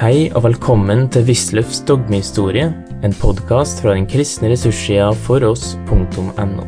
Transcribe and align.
Hei 0.00 0.30
og 0.32 0.46
velkommen 0.46 1.02
til 1.12 1.26
Wisløffs 1.28 1.82
dogmehistorie, 1.84 2.70
en 3.04 3.14
podkast 3.20 3.82
fra 3.84 3.92
den 3.92 4.06
kristne 4.08 4.48
ressurssida 4.48 5.10
foross.no. 5.26 6.64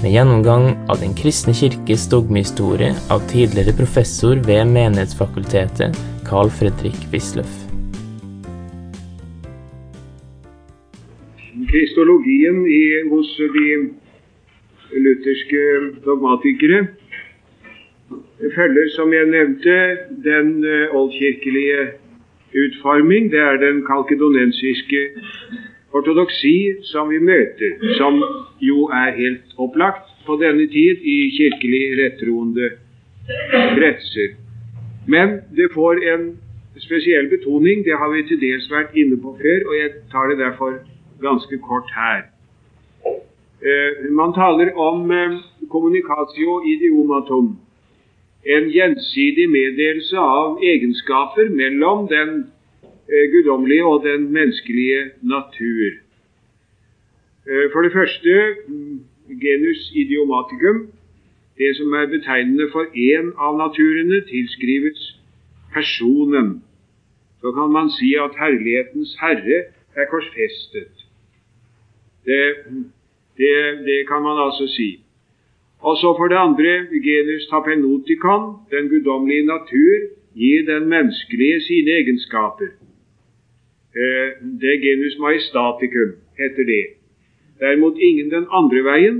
Med 0.00 0.08
gjennomgang 0.10 0.66
av 0.90 0.98
Den 0.98 1.14
kristne 1.14 1.54
kirkes 1.54 2.08
dogmehistorie 2.10 2.90
av 3.06 3.22
tidligere 3.30 3.76
professor 3.78 4.42
ved 4.48 4.66
Menighetsfakultetet, 4.72 5.94
Carl 6.26 6.50
Fredrik 6.50 6.98
Wisløff. 7.14 7.54
Kristologien 11.70 12.64
i, 12.66 12.82
hos 13.14 13.32
de 13.38 13.78
lutherske 15.06 15.64
dogmatikere 16.02 16.88
følger, 18.58 18.94
som 18.98 19.14
jeg 19.14 19.30
nevnte, 19.38 19.82
den 20.26 20.56
eh, 20.66 20.90
oldkirkelige 20.90 21.92
utforming. 22.54 23.30
Det 23.32 23.40
er 23.40 23.56
den 23.56 23.82
kalkedonensiske 23.86 25.02
ortodoksi 25.92 26.56
som 26.92 27.10
vi 27.10 27.18
møter, 27.18 27.72
som 27.98 28.22
jo 28.60 28.88
er 28.88 29.12
helt 29.16 29.56
opplagt 29.58 30.08
på 30.26 30.38
denne 30.40 30.66
tid 30.66 31.02
i 31.14 31.18
kirkelig 31.36 31.82
rettroende 32.02 32.70
kretser. 33.76 34.38
Men 35.06 35.40
det 35.56 35.68
får 35.74 36.00
en 36.14 36.24
spesiell 36.78 37.28
betoning. 37.28 37.84
Det 37.84 37.98
har 37.98 38.08
vi 38.14 38.22
til 38.28 38.40
dels 38.40 38.70
vært 38.70 38.94
inne 38.96 39.18
på 39.20 39.36
før, 39.42 39.68
og 39.68 39.74
jeg 39.78 39.90
tar 40.12 40.30
det 40.30 40.38
derfor 40.38 40.78
ganske 41.22 41.58
kort 41.58 41.90
her. 41.96 42.22
Eh, 43.62 44.10
man 44.10 44.32
taler 44.34 44.72
om 44.74 45.10
eh, 45.10 45.38
idiomatum, 46.74 47.56
en 48.44 48.70
gjensidig 48.74 49.50
meddelelse 49.50 50.18
av 50.18 50.58
egenskaper 50.62 51.50
mellom 51.50 52.08
den 52.10 52.30
eh, 53.06 53.26
guddommelige 53.32 53.84
og 53.84 54.02
den 54.04 54.32
menneskelige 54.32 55.10
natur. 55.22 56.00
Eh, 57.46 57.66
for 57.72 57.82
det 57.82 57.92
første 57.92 58.34
mm, 58.68 59.00
genus 59.40 59.92
idiomaticum. 59.94 60.90
Det 61.58 61.76
som 61.76 61.92
er 61.92 62.06
betegnende 62.06 62.66
for 62.72 62.84
én 62.96 63.30
av 63.38 63.56
naturene, 63.58 64.20
tilskrives 64.26 65.02
personen. 65.74 66.62
Så 67.40 67.52
kan 67.52 67.70
man 67.72 67.90
si 67.90 68.14
at 68.24 68.38
herlighetens 68.38 69.16
herre 69.20 69.58
er 69.94 70.06
korsfestet. 70.10 70.94
Det, 72.26 72.42
det, 73.36 73.54
det 73.86 73.98
kan 74.08 74.22
man 74.22 74.38
altså 74.46 74.66
si. 74.66 75.02
Og 75.88 75.94
så 76.00 76.08
for 76.18 76.26
det 76.28 76.38
andre 76.48 76.72
genus 77.08 77.44
tapenotikon, 77.52 78.42
den 78.74 78.84
guddommelige 78.92 79.46
natur, 79.54 79.92
gir 80.40 80.60
den 80.72 80.88
menneskelige 80.94 81.60
sine 81.60 81.90
egenskaper. 82.00 82.70
Eh, 84.00 84.28
det 84.60 84.70
er 84.74 84.84
genus 84.86 85.16
majestaticum, 85.24 86.10
heter 86.40 86.64
det. 86.72 86.84
Derimot 87.60 87.96
ingen 88.08 88.30
den 88.30 88.46
andre 88.58 88.80
veien, 88.90 89.18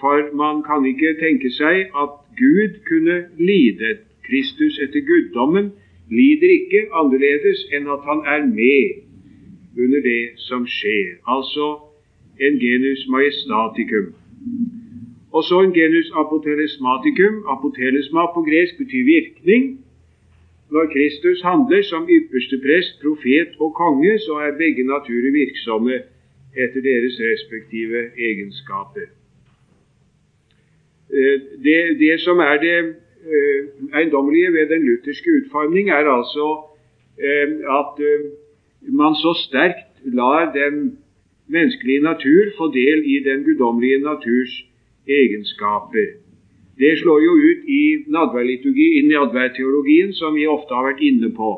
for 0.00 0.16
man 0.42 0.62
kan 0.68 0.80
ikke 0.92 1.20
tenke 1.24 1.50
seg 1.50 1.76
at 2.02 2.12
Gud 2.42 2.72
kunne 2.88 3.16
lide. 3.38 3.90
Kristus 4.26 4.78
etter 4.84 5.02
guddommen 5.10 5.72
lider 6.10 6.50
ikke 6.58 6.82
annerledes 7.00 7.60
enn 7.74 7.88
at 7.94 8.02
han 8.08 8.20
er 8.34 8.42
med 8.60 8.84
under 9.82 10.00
det 10.10 10.22
som 10.48 10.66
skjer. 10.66 11.18
Altså 11.34 11.66
en 12.46 12.60
genus 12.60 13.02
majestaticum. 13.14 14.14
Og 15.36 15.42
så 15.48 15.56
en 15.60 15.74
genus 15.78 16.08
apotelesmaticum. 16.22 17.34
Apotelesma 17.54 18.22
på 18.34 18.40
gresk 18.48 18.74
betyr 18.82 19.04
virkning. 19.16 19.62
Når 20.74 20.84
Kristus 20.94 21.42
handler 21.50 21.82
som 21.82 22.08
ypperste 22.16 22.56
prest, 22.64 22.92
profet 23.02 23.50
og 23.64 23.70
konge, 23.82 24.18
så 24.26 24.32
er 24.44 24.58
begge 24.62 24.84
naturer 24.94 25.32
virksomme 25.40 25.94
etter 26.62 26.80
deres 26.88 27.16
respektive 27.30 28.00
egenskaper. 28.28 29.06
Eh, 31.16 31.36
det, 31.66 31.80
det 32.04 32.16
som 32.26 32.38
er 32.38 32.56
det 32.66 32.78
eh, 33.32 33.60
eiendommelige 33.98 34.52
ved 34.52 34.64
den 34.72 34.82
lutherske 34.88 35.30
utforming, 35.38 35.90
er 35.90 36.08
altså 36.18 36.46
eh, 37.26 37.50
at 37.80 37.94
man 39.00 39.14
så 39.24 39.32
sterkt 39.46 39.92
lar 40.04 40.52
den 40.52 40.98
menneskelige 41.46 42.00
natur 42.00 42.42
få 42.58 42.72
del 42.72 42.98
i 43.14 43.16
den 43.28 43.44
guddommelige 43.44 43.98
naturs 43.98 44.54
egenskaper. 45.08 46.08
Det 46.78 46.98
slår 47.00 47.20
jo 47.24 47.32
ut 47.48 47.68
i 47.68 47.82
nadværteologien, 48.12 50.12
som 50.12 50.34
vi 50.34 50.46
ofte 50.46 50.74
har 50.74 50.84
vært 50.90 51.00
inne 51.00 51.32
på. 51.32 51.52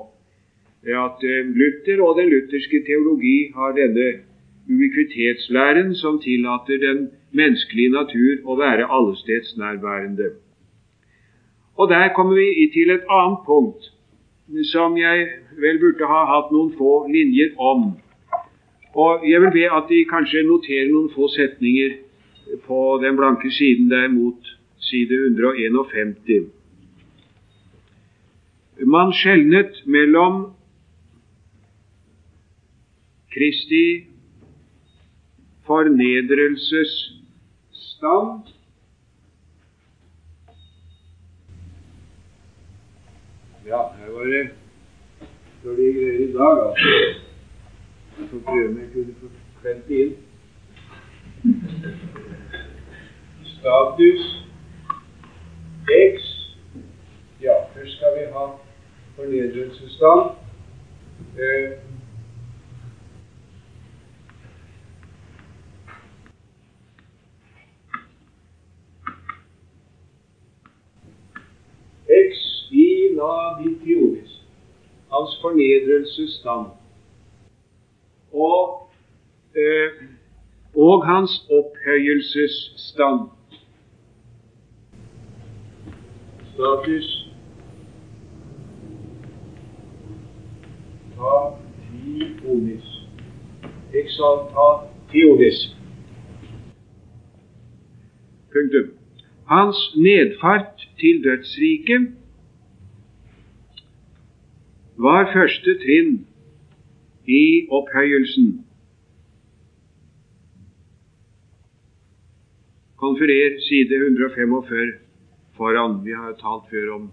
At 0.86 1.24
eh, 1.26 1.46
Luther 1.60 2.02
og 2.06 2.20
den 2.20 2.30
lutherske 2.30 2.84
teologi 2.86 3.50
har 3.54 3.74
denne 3.74 4.12
uvikvitetslæren 4.68 5.94
som 5.94 6.20
tillater 6.22 6.78
den 6.78 7.08
menneskelige 7.32 7.90
natur 7.90 8.44
å 8.44 8.56
være 8.60 8.86
allestedsnærværende. 8.86 10.30
Og 11.78 11.90
der 11.90 12.12
kommer 12.14 12.38
vi 12.38 12.70
til 12.74 12.90
et 12.90 13.06
annet 13.10 13.42
punkt 13.46 13.90
som 14.72 14.96
jeg 14.96 15.26
vel 15.60 15.78
burde 15.82 16.06
ha 16.08 16.20
hatt 16.32 16.52
noen 16.52 16.70
få 16.78 17.06
linjer 17.12 17.50
om. 17.58 17.90
Og 18.94 19.28
Jeg 19.28 19.40
vil 19.40 19.52
be 19.52 19.66
at 19.78 19.88
De 19.88 20.04
kanskje 20.04 20.42
noterer 20.42 20.88
noen 20.92 21.10
få 21.14 21.28
setninger 21.28 21.90
på 22.66 23.00
den 23.02 23.16
blanke 23.16 23.50
siden 23.50 23.90
der 23.90 24.08
mot 24.08 24.58
side 24.78 25.34
151. 25.34 26.50
Man 28.86 29.12
skjelnet 29.12 29.82
mellom 29.86 30.52
Kristi 33.34 34.06
fornedrelsesstand 35.66 38.42
Ja, 43.68 43.82
her 43.98 44.10
var 44.12 44.24
det 44.24 44.48
dårlige 45.64 45.92
greier 45.92 46.28
i 46.28 46.32
dag, 46.32 46.68
altså. 46.68 46.88
Jeg 48.18 48.28
får 48.30 48.38
prøve 48.46 48.68
om 48.68 48.78
jeg 48.78 48.88
kunne 48.92 49.14
få 49.20 49.26
klemt 49.60 49.90
inn 49.90 50.14
status 53.44 54.44
X 55.88 56.22
Ja, 57.42 57.54
først 57.74 57.92
skal 57.96 58.08
vi 58.18 58.32
ha 58.32 58.46
fornedrelsesstand. 59.16 60.30
Eh, 61.38 61.70
X 72.08 72.34
i 72.70 73.08
laditionis, 73.14 74.42
hans 75.12 75.38
fornedrelsesstand. 75.42 76.66
Og, 78.32 78.90
eh, 79.56 80.17
og 80.76 81.06
hans 81.06 81.46
opphøyelsesstand. 81.50 83.20
status 86.54 87.28
Tationis. 92.48 92.88
Exaltationis. 93.94 95.76
Punktum. 98.52 98.90
Hans 99.46 99.96
nedfart 99.96 100.88
til 101.00 101.24
dødsriket 101.24 102.08
var 104.96 105.32
første 105.32 105.74
trinn 105.82 106.26
i 107.26 107.66
opphøyelsen. 107.70 108.67
Konferer 112.98 113.58
side 113.68 113.94
145 113.94 114.92
foran. 115.56 116.04
Vi 116.04 116.12
har 116.12 116.32
talt 116.32 116.70
før 116.70 116.94
om, 116.94 117.10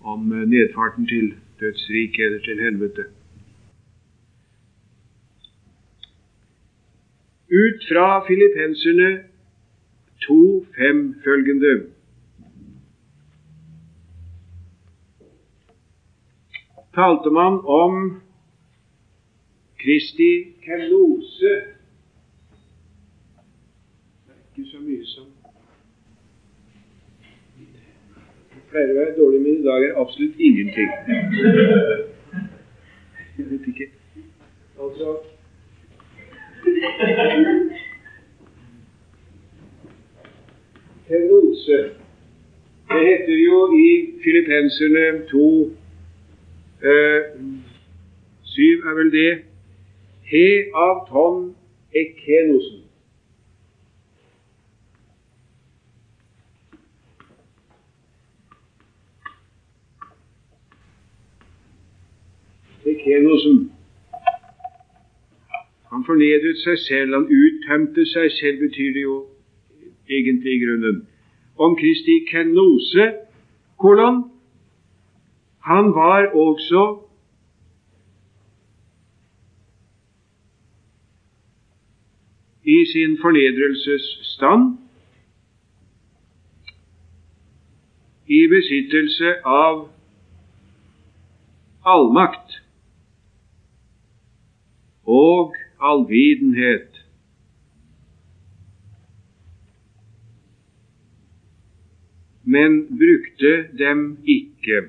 om 0.00 0.32
eh, 0.32 0.48
nedfarten 0.48 1.06
til 1.06 1.34
dødsriket 1.60 2.26
eller 2.26 2.40
til 2.44 2.62
helvete. 2.62 3.04
Ut 7.62 7.80
fra 7.88 8.26
filippenserne 8.26 9.10
2.5 10.24 11.24
følgende 11.24 11.74
talte 16.94 17.30
man 17.30 17.60
om 17.64 18.22
Kristi 19.82 20.32
kelose. 20.64 21.73
Det 24.56 24.62
ikke 24.62 24.70
så 24.70 24.80
mye 24.80 25.04
som 25.04 25.24
pleier 28.70 28.90
å 28.92 28.98
være 28.98 29.14
dårlig, 29.16 29.40
men 29.42 29.56
i 29.58 29.64
dag 29.64 29.86
er 29.86 29.96
absolutt 29.98 30.36
ingenting. 30.38 30.90
Jeg 33.38 33.46
vet 33.50 33.66
ikke. 33.72 33.88
Altså 34.78 35.16
Tenose. 41.08 41.80
Det 42.94 43.02
heter 43.08 43.34
jo 43.42 43.58
i 43.74 43.90
Filippenserne 44.22 45.04
2 45.34 45.48
eh, 46.92 47.20
7 48.54 48.62
er 48.62 48.96
vel 49.02 49.12
det 49.18 49.32
He 50.30 50.46
av 50.86 51.04
ton 51.10 51.42
ekenosen. 51.90 52.83
Ekenosen. 63.04 63.70
Han 65.92 66.04
fornedret 66.04 66.58
seg 66.64 66.78
selv, 66.78 67.14
han 67.14 67.26
uttømte 67.28 68.06
seg 68.08 68.30
selv, 68.38 68.62
betyr 68.64 68.94
det 68.96 69.02
jo 69.04 69.16
egentlig 70.08 70.54
i 70.54 70.62
grunnen. 70.64 71.02
Om 71.56 71.76
Kristi 71.76 72.24
kenose, 72.30 73.12
kolon, 73.78 74.24
han 75.68 75.92
var 75.94 76.32
også 76.32 76.82
i 82.64 82.78
sin 82.92 83.18
fornedrelsesstand 83.20 84.76
i 88.26 88.46
besittelse 88.48 89.36
av 89.44 89.88
allmakt 91.84 92.63
og 95.06 95.54
allvidenhet. 95.80 97.00
Men 102.44 102.98
brukte 102.98 103.52
dem 103.78 104.18
ikke. 104.24 104.88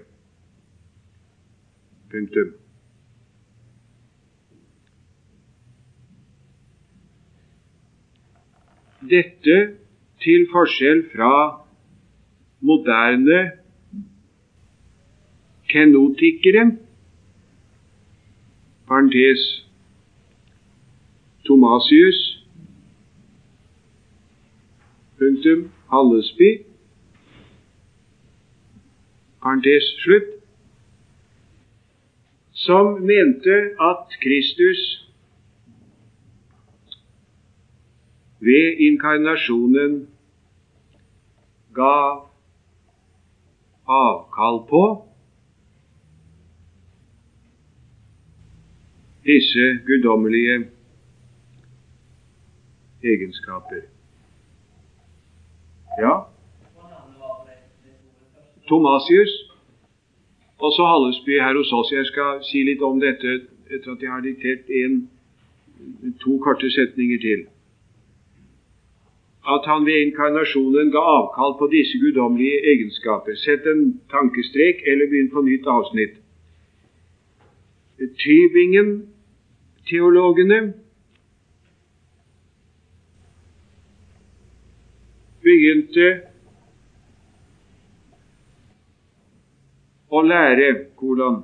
Punktum. 2.11 2.53
Dette 9.09 9.57
til 10.23 10.47
forskjell 10.51 11.03
fra 11.11 11.33
moderne 12.65 13.39
kenotikere, 15.69 16.65
parentes 18.87 19.43
Thomasius, 21.45 22.19
punktum, 25.17 25.71
Hallesby, 25.91 26.65
parentes. 29.41 29.83
Slutt, 30.03 30.35
som 32.51 33.01
mente 33.01 33.55
at 33.79 34.07
Kristus 34.21 34.79
ved 38.39 38.77
inkarnasjonen 38.79 40.07
gav 41.73 42.29
avkall 43.87 44.59
på 44.69 44.83
disse 49.25 49.79
guddommelige 49.85 50.74
egenskaper. 53.13 53.81
Ja. 56.01 56.15
Tomasius, 58.67 59.33
også 60.57 60.83
Hallesby 60.91 61.33
her 61.45 61.57
hos 61.57 61.71
oss. 61.71 61.91
Jeg 61.91 62.05
skal 62.05 62.43
si 62.49 62.63
litt 62.63 62.81
om 62.81 62.99
dette 62.99 63.41
etter 63.69 63.91
at 63.93 64.01
jeg 64.01 64.11
har 64.11 64.21
diktert 64.25 64.69
en, 64.69 65.09
to 66.23 66.37
korte 66.43 66.71
setninger 66.71 67.19
til. 67.21 67.45
At 69.55 69.63
han 69.69 69.85
ved 69.85 70.01
inkarnasjonen 70.05 70.91
ga 70.91 71.01
avkall 71.17 71.53
på 71.59 71.65
disse 71.69 71.97
guddommelige 72.01 72.59
egenskaper. 72.71 73.35
Sett 73.37 73.65
en 73.69 74.01
tankestrek, 74.11 74.75
eller 74.89 75.05
begynn 75.09 75.33
på 75.33 75.41
nytt 75.45 75.65
avsnitt. 75.69 76.15
Tybingen-teologene 78.23 80.59
begynte 85.55 86.07
å 90.11 90.21
lære 90.25 90.69
kolon. 90.99 91.43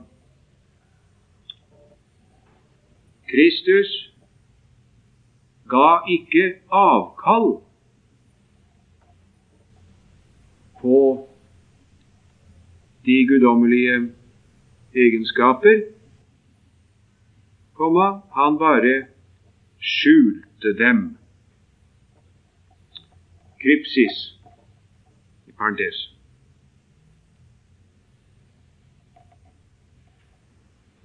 Kristus 3.32 3.92
ga 5.72 6.02
ikke 6.12 6.48
avkall 6.76 7.54
på 10.82 11.00
de 13.08 13.18
guddommelige 13.30 14.02
egenskaper, 14.92 15.88
han 18.36 18.60
bare 18.60 18.94
skjulte 19.82 20.76
dem 20.78 21.00
krypsis 23.62 24.18
i 25.48 25.52
parentes. 25.58 26.02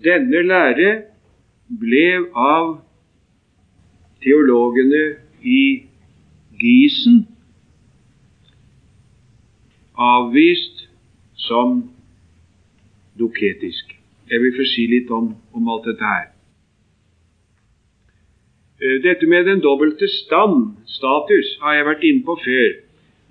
Denne 0.05 0.43
lære 0.47 0.91
ble 1.81 2.06
av 2.37 2.76
teologene 4.23 5.05
i 5.43 5.62
Gisen 6.61 7.25
avvist 9.97 10.87
som 11.35 11.82
doketisk. 13.19 13.92
Jeg 14.31 14.42
vil 14.42 14.57
få 14.57 14.66
si 14.69 14.87
litt 14.90 15.11
om, 15.11 15.33
om 15.52 15.69
alt 15.73 15.87
dette 15.88 16.04
her. 16.04 16.36
Eh, 18.83 19.02
dette 19.02 19.26
med 19.26 19.45
den 19.45 19.61
dobbelte 19.61 20.09
stand, 20.09 20.56
status, 20.87 21.49
har 21.62 21.73
jeg 21.75 21.87
vært 21.87 22.02
inne 22.04 22.25
på 22.28 22.35
før. 22.45 22.66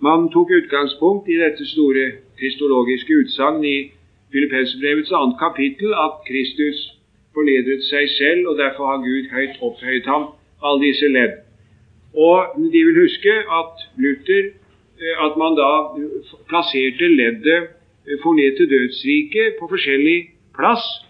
Man 0.02 0.30
tok 0.34 0.50
utgangspunkt 0.60 1.30
i 1.30 1.38
dette 1.38 1.68
store 1.70 2.06
kristologiske 2.40 3.14
utsagn 3.22 3.62
i 3.64 3.78
Filippenserbrevets 4.34 5.14
annet 5.14 5.38
kapittel 5.38 5.94
at 6.06 6.18
Kristus 6.30 6.80
fornedret 7.38 7.86
seg 7.92 8.10
selv, 8.18 8.42
og 8.50 8.58
derfor 8.58 8.90
har 8.90 9.06
Gud 9.06 9.30
høyt 9.36 9.62
opphøyet 9.62 10.10
ham, 10.10 10.26
alle 10.66 10.82
disse 10.88 11.14
ledd. 11.14 11.38
Og 12.18 12.58
de 12.74 12.82
vil 12.88 13.02
huske 13.04 13.38
at 13.62 13.86
Luther 14.02 14.44
eh, 14.50 15.16
at 15.26 15.38
man 15.38 15.54
da 15.62 15.72
plasserte 16.50 17.08
leddet 17.22 17.70
for 18.24 18.34
ned 18.34 18.58
til 18.58 18.70
dødsriket 18.74 19.60
på 19.60 19.70
forskjellig 19.70 20.20
plass 20.58 21.05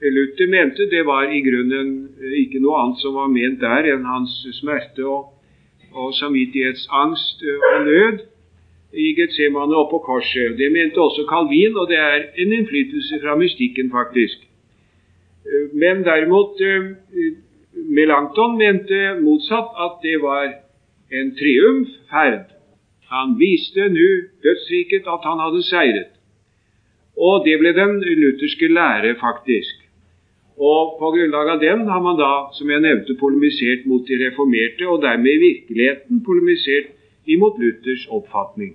Luther 0.00 0.46
mente 0.46 0.90
det 0.90 1.06
var 1.06 1.22
i 1.22 1.40
grunnen 1.42 2.08
eh, 2.22 2.34
ikke 2.44 2.60
noe 2.62 2.78
annet 2.82 3.00
som 3.02 3.16
var 3.18 3.30
ment 3.32 3.58
der 3.60 3.88
enn 3.94 4.06
hans 4.06 4.34
smerte 4.60 5.02
og, 5.02 5.32
og 5.90 6.12
samvittighetsangst 6.14 7.42
eh, 7.42 7.64
og 7.72 7.88
nød 7.88 8.20
i 8.94 9.08
Getsemane 9.18 9.74
og 9.76 9.90
på 9.90 9.98
korset. 10.06 10.54
Det 10.58 10.70
mente 10.72 11.02
også 11.02 11.26
Calvin, 11.28 11.74
og 11.76 11.90
det 11.90 11.98
er 11.98 12.28
en 12.38 12.54
innflytelse 12.60 13.18
fra 13.24 13.34
mystikken, 13.36 13.90
faktisk. 13.90 14.46
Eh, 15.44 15.66
men 15.74 16.06
derimot 16.06 16.62
Melanchthon 17.74 18.56
mente 18.58 19.02
motsatt, 19.20 19.74
at 19.86 19.98
det 20.06 20.22
var 20.22 20.46
en 21.10 21.34
triumfferd. 21.40 22.54
Han 23.10 23.34
viste 23.40 23.88
nå 23.90 24.08
dødsriket 24.46 25.10
at 25.10 25.26
han 25.26 25.42
hadde 25.42 25.62
seiret. 25.66 26.14
Og 27.18 27.42
det 27.46 27.58
ble 27.58 27.74
den 27.74 27.98
lutherske 27.98 28.70
lære, 28.70 29.16
faktisk. 29.18 29.87
Og 30.58 30.96
På 30.98 31.12
grunnlag 31.14 31.48
av 31.48 31.60
den 31.62 31.86
har 31.86 32.00
man 32.02 32.18
da, 32.18 32.50
som 32.58 32.70
jeg 32.70 32.82
nevnte, 32.82 33.14
polemisert 33.20 33.86
mot 33.86 34.02
de 34.08 34.18
reformerte, 34.24 34.88
og 34.90 35.02
dermed 35.02 35.30
i 35.30 35.42
virkeligheten 35.44 36.24
polemisert 36.26 36.90
imot 37.30 37.60
Luthers 37.62 38.08
oppfatning. 38.10 38.74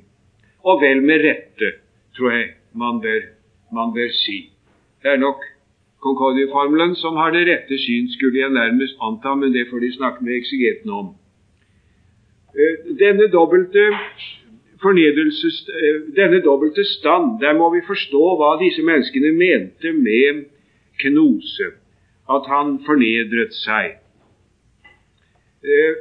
Og 0.64 0.80
vel 0.82 1.04
med 1.04 1.26
rette, 1.26 1.74
tror 2.16 2.32
jeg 2.32 2.46
man 2.74 3.02
bør, 3.04 3.20
man 3.76 3.92
bør 3.94 4.16
si. 4.16 4.38
Det 5.04 5.12
er 5.12 5.20
nok 5.20 5.44
Concordie-formelen 6.04 6.96
som 7.00 7.16
har 7.16 7.32
det 7.32 7.48
rette 7.48 7.78
syn, 7.80 8.10
skulle 8.12 8.40
jeg 8.40 8.52
nærmest 8.52 8.96
anta, 9.02 9.36
men 9.36 9.54
det 9.54 9.68
får 9.70 9.80
de 9.80 9.92
snakke 9.98 10.24
med 10.24 10.34
eksegetene 10.40 10.94
om. 11.02 11.08
Eh, 12.56 12.76
denne 13.00 13.28
dobbelte 13.32 13.84
eh, 13.90 13.96
denne 16.20 16.40
dobbelte 16.48 16.84
stand, 16.84 17.40
der 17.44 17.54
må 17.58 17.72
vi 17.76 17.88
forstå 17.88 18.24
hva 18.40 18.52
disse 18.64 18.84
menneskene 18.84 19.32
mente 19.32 19.90
med 19.96 20.44
knose. 21.02 21.72
at 22.30 22.46
han 22.48 22.78
fornedret 22.86 23.52
seg. 23.52 23.98
Eh, 25.64 25.94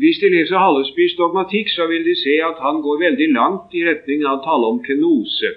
hvis 0.00 0.18
de 0.22 0.30
leser 0.32 0.56
Hallesbys 0.56 1.14
dogmatikk, 1.18 1.68
så 1.68 1.84
vil 1.90 2.04
de 2.04 2.14
se 2.16 2.38
at 2.44 2.56
han 2.64 2.80
går 2.80 3.02
veldig 3.02 3.28
langt 3.34 3.76
i 3.76 3.84
retning 3.84 4.24
av 4.24 4.38
å 4.38 4.44
tale 4.46 4.70
om 4.72 4.80
kenose. 4.84 5.50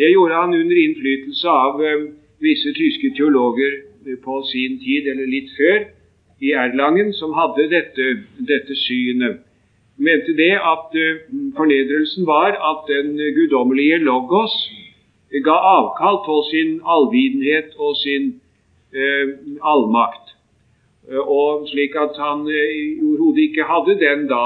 Det 0.00 0.08
gjorde 0.14 0.40
han 0.40 0.56
under 0.56 0.80
innflytelse 0.80 1.48
av 1.48 1.84
eh, 1.84 2.06
visse 2.40 2.72
tyske 2.76 3.12
teologer 3.16 3.82
på 4.24 4.40
sin 4.48 4.78
tid, 4.80 5.08
eller 5.12 5.28
litt 5.28 5.52
før, 5.56 5.84
i 6.44 6.52
Erlangen, 6.52 7.12
som 7.16 7.32
hadde 7.36 7.68
dette, 7.72 8.08
dette 8.48 8.76
synet. 8.84 9.44
Mente 9.96 10.34
det 10.36 10.52
at 10.58 10.96
uh, 10.98 11.20
fornedrelsen 11.56 12.26
var 12.26 12.56
at 12.58 12.88
den 12.90 13.14
guddommelige 13.36 14.00
logos 14.02 14.52
ga 15.42 15.56
avkall 15.78 16.20
på 16.26 16.36
sin 16.50 16.80
allvidenhet 16.84 17.74
og 17.78 17.96
sin 17.96 18.40
eh, 18.94 19.34
allmakt. 19.62 20.34
Uh, 21.04 21.20
og 21.20 21.66
slik 21.68 21.96
at 22.00 22.16
han 22.16 22.46
overhodet 22.48 23.42
ikke 23.48 23.66
hadde 23.68 23.98
den 24.00 24.28
da 24.30 24.44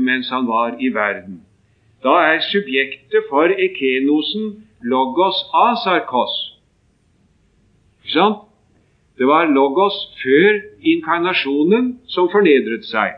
mens 0.00 0.30
han 0.32 0.48
var 0.48 0.74
i 0.80 0.88
verden. 0.94 1.44
Da 2.02 2.16
er 2.32 2.40
subjektet 2.40 3.28
for 3.30 3.52
ekenosen 3.52 4.64
logos 4.82 5.38
asarkos. 5.54 6.34
Ikke 8.02 8.12
sant? 8.12 8.42
Det 9.18 9.26
var 9.26 9.46
Logos 9.46 9.94
før 10.22 10.58
inkarnasjonen 10.82 12.00
som 12.10 12.26
fornedret 12.32 12.82
seg, 12.88 13.14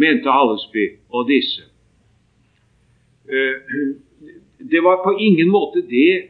mente 0.00 0.32
Hallesby 0.32 0.86
og 1.12 1.28
disse. 1.28 1.66
Eh, 3.28 3.74
det 4.70 4.80
var 4.82 5.02
på 5.04 5.16
ingen 5.18 5.50
måte 5.50 5.82
det 5.88 6.28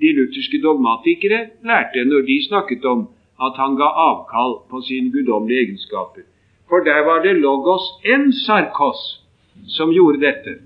de 0.00 0.12
lutherske 0.12 0.60
dogmatikere 0.62 1.40
lærte 1.64 2.04
når 2.04 2.26
de 2.28 2.36
snakket 2.48 2.84
om 2.84 3.08
at 3.40 3.56
han 3.56 3.76
ga 3.76 3.88
avkall 4.08 4.58
på 4.70 4.80
sine 4.88 5.12
guddommelige 5.12 5.60
egenskaper. 5.60 6.24
For 6.68 6.84
der 6.84 7.00
var 7.08 7.22
det 7.22 7.36
logos 7.36 7.84
en 8.04 8.32
sarkos 8.32 9.00
som 9.68 9.92
gjorde 9.92 10.20
dette. 10.20 10.58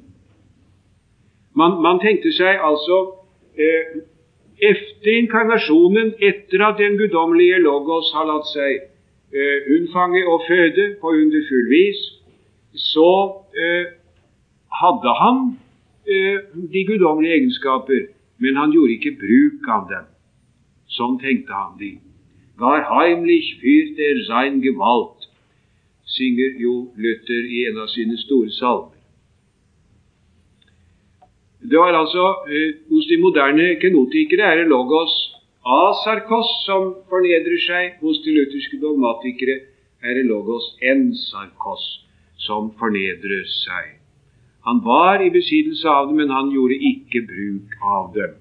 Man, 1.55 1.83
man 1.83 2.01
tenkte 2.01 2.33
seg 2.33 2.59
altså 2.63 2.99
eh, 3.59 4.03
efter 4.71 5.11
inkarnasjonen, 5.19 6.15
etter 6.19 6.65
at 6.67 6.79
den 6.79 6.99
guddommelige 6.99 7.59
logos 7.59 8.13
har 8.15 8.27
latt 8.29 8.47
seg 8.51 8.77
eh, 9.35 9.59
unnfange 9.77 10.23
og 10.27 10.47
føde 10.49 10.95
på 11.01 11.15
underfull 11.23 11.67
vis, 11.71 12.01
så 12.75 13.11
eh, 13.55 13.93
hadde 14.83 15.15
han 15.23 15.43
de 16.07 16.85
guddommelige 16.89 17.35
egenskaper, 17.35 18.07
men 18.39 18.57
han 18.57 18.73
gjorde 18.73 18.97
ikke 18.97 19.19
bruk 19.21 19.69
av 19.69 19.89
dem. 19.91 20.07
Sånn 20.91 21.19
tenkte 21.23 21.55
han 21.55 21.77
de. 21.81 21.99
Gar 22.61 22.87
heimlich 22.89 23.57
fyrt 23.61 24.01
er 24.01 24.23
sein 24.29 24.61
Gewalt, 24.65 25.29
synger 26.11 26.57
jo 26.61 26.75
Luther 26.97 27.45
i 27.47 27.67
en 27.71 27.79
av 27.85 27.93
sine 27.93 28.19
store 28.21 28.51
salmer. 28.57 28.97
Det 31.61 31.77
var 31.77 31.93
altså 31.93 32.25
eh, 32.49 32.81
Hos 32.89 33.07
de 33.07 33.19
moderne 33.21 33.75
kenotikere 33.83 34.49
er 34.49 34.63
det 34.63 34.71
logos 34.73 35.13
asarkos 35.61 36.49
som 36.65 36.95
fornedrer 37.13 37.61
seg. 37.67 37.99
Hos 38.01 38.23
de 38.25 38.33
lutherske 38.39 38.81
dogmatikere 38.81 39.59
er 40.01 40.17
det 40.17 40.25
logos 40.29 40.73
ensarkos 40.81 41.85
som 42.41 42.73
fornedrer 42.81 43.45
seg. 43.61 44.00
Han 44.67 44.81
var 44.85 45.23
i 45.25 45.31
besittelse 45.31 45.89
av 45.89 46.09
det, 46.09 46.17
men 46.17 46.31
han 46.31 46.51
gjorde 46.53 46.77
ikke 46.93 47.25
bruk 47.27 47.77
av 47.83 48.13
dem. 48.15 48.37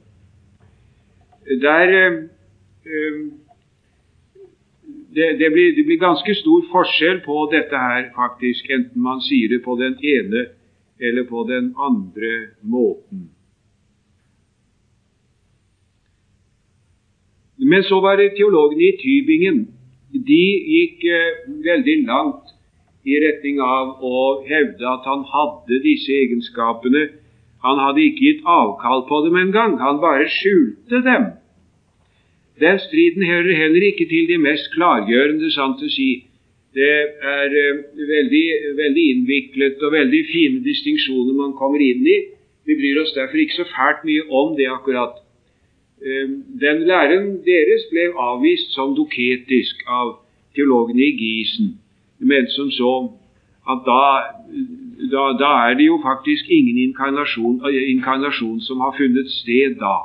Der, 1.62 1.94
eh, 2.00 2.18
eh, 2.86 3.22
det, 5.16 5.32
det, 5.40 5.50
blir, 5.54 5.76
det, 5.76 5.86
blir, 5.86 5.98
ganske 5.98 6.36
stor 6.36 6.68
forskjell 6.72 7.24
på 7.26 7.46
dette 7.54 7.78
her, 7.78 8.12
faktisk, 8.16 8.70
enten 8.70 9.02
man 9.02 9.24
sier 9.26 9.50
det 9.50 9.64
på 9.66 9.76
den 9.80 9.98
ene 10.04 10.46
eller 11.00 11.24
på 11.24 11.44
den 11.48 11.74
andre 11.80 12.32
måten. 12.62 13.30
Men 17.60 17.84
så 17.84 18.00
var 18.04 18.20
det 18.20 18.36
teologene 18.38 18.92
i 18.92 18.98
Tybingen. 19.00 19.66
De 20.14 20.44
gikk 20.76 21.04
eh, 21.06 21.42
veldig 21.64 21.98
langt 22.08 22.56
i 23.08 23.16
retning 23.24 23.60
av 23.64 24.04
å 24.04 24.22
hevde 24.48 24.88
at 24.92 25.08
han 25.08 25.26
hadde 25.34 25.82
disse 25.84 26.12
egenskapene. 26.12 27.08
Han 27.64 27.80
hadde 27.80 28.06
ikke 28.06 28.26
gitt 28.26 28.48
avkall 28.48 29.06
på 29.10 29.22
dem 29.26 29.38
engang, 29.40 29.78
han 29.80 30.02
bare 30.04 30.28
skjulte 30.32 31.04
dem. 31.06 31.30
Den 32.60 32.80
striden 32.80 33.24
hører 33.24 33.56
heller 33.56 33.86
ikke 33.88 34.08
til 34.08 34.28
de 34.28 34.38
mest 34.42 34.68
klargjørende, 34.76 35.52
sant 35.52 35.84
å 35.84 35.92
si, 35.92 36.10
det 36.76 36.90
er 37.34 37.56
uh, 37.56 37.80
veldig, 38.10 38.44
veldig, 38.78 39.06
innviklet 39.14 39.82
og 39.84 39.96
veldig 39.96 40.20
fine 40.30 40.60
distinksjoner 40.66 41.34
man 41.34 41.56
kommer 41.58 41.82
inn 41.82 42.06
i. 42.06 42.20
Vi 42.68 42.78
bryr 42.78 43.00
oss 43.02 43.16
derfor 43.16 43.42
ikke 43.42 43.62
så 43.62 43.66
fælt 43.72 44.06
mye 44.06 44.28
om 44.42 44.54
det 44.60 44.68
akkurat. 44.70 45.18
Uh, 46.04 46.36
den 46.62 46.86
læren 46.92 47.40
deres 47.48 47.88
ble 47.92 48.12
avvist 48.28 48.76
som 48.76 48.94
doketisk 48.98 49.82
av 49.88 50.20
teologene 50.56 51.08
i 51.08 51.16
Gisen. 51.18 51.74
Mente 52.20 52.52
som 52.52 52.72
så 52.72 52.94
at 53.70 53.84
da, 53.86 54.04
da, 55.14 55.24
da, 55.40 55.50
er 55.70 55.74
det 55.78 55.86
jo 55.88 56.00
faktisk 56.04 56.50
ingen 56.50 56.78
inkarnasjon, 56.88 57.62
inkarnasjon 57.94 58.62
som 58.62 58.80
har 58.84 58.96
funnet 58.98 59.30
sted 59.32 59.78
da. 59.80 59.98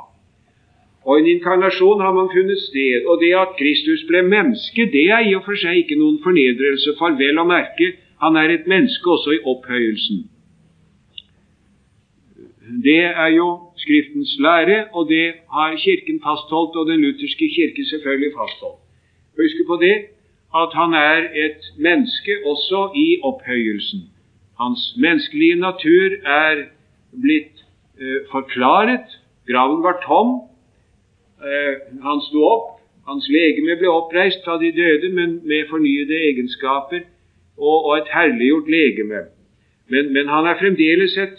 Og 1.05 1.19
en 1.19 1.27
inkarnasjon 1.27 2.01
har 2.01 2.13
man 2.13 2.29
funnet 2.33 2.61
sted. 2.61 3.05
Og 3.09 3.19
det 3.21 3.33
at 3.37 3.57
Kristus 3.59 4.05
ble 4.09 4.21
menneske, 4.25 4.87
det 4.93 5.05
er 5.17 5.25
i 5.25 5.35
og 5.37 5.43
for 5.47 5.57
seg 5.61 5.81
ikke 5.81 5.97
noen 5.99 6.21
fornedrelse. 6.23 6.95
For 6.99 7.17
vel 7.19 7.41
å 7.41 7.45
merke, 7.49 7.91
han 8.23 8.37
er 8.41 8.53
et 8.53 8.69
menneske 8.69 9.11
også 9.17 9.35
i 9.37 9.43
opphøyelsen. 9.53 10.25
Det 12.85 13.03
er 13.05 13.31
jo 13.35 13.49
Skriftens 13.77 14.37
lære, 14.41 14.87
og 14.97 15.09
det 15.09 15.25
har 15.53 15.75
Kirken 15.77 16.17
fastholdt, 16.23 16.77
og 16.79 16.87
den 16.89 17.03
lutherske 17.05 17.49
kirke 17.55 17.85
selvfølgelig 17.85 18.31
fastholdt. 18.37 18.81
Husk 19.37 19.61
på 19.67 19.77
det 19.81 19.95
at 20.55 20.73
han 20.73 20.93
er 20.93 21.27
et 21.45 21.63
menneske 21.77 22.37
også 22.45 22.89
i 22.95 23.19
opphøyelsen. 23.23 24.09
Hans 24.59 24.95
menneskelige 24.97 25.55
natur 25.55 26.15
er 26.25 26.65
blitt 27.21 27.63
eh, 27.99 28.21
forklaret. 28.31 29.07
Graven 29.47 29.83
var 29.83 29.99
tom, 30.07 30.29
Eh, 31.45 31.75
han 32.03 32.21
sto 32.27 32.43
opp. 32.47 32.69
Hans 33.05 33.27
legeme 33.29 33.75
ble 33.77 33.89
oppreist 33.91 34.41
fra 34.45 34.57
de 34.61 34.71
døde, 34.73 35.11
men 35.13 35.41
med 35.45 35.67
fornyede 35.69 36.17
egenskaper 36.29 37.03
og, 37.57 37.77
og 37.85 37.97
et 37.97 38.09
herliggjort 38.13 38.71
legeme. 38.71 39.19
Men, 39.91 40.13
men, 40.15 40.31
han 40.31 40.47
er 40.49 40.57
fremdeles 40.61 41.17
et, 41.21 41.35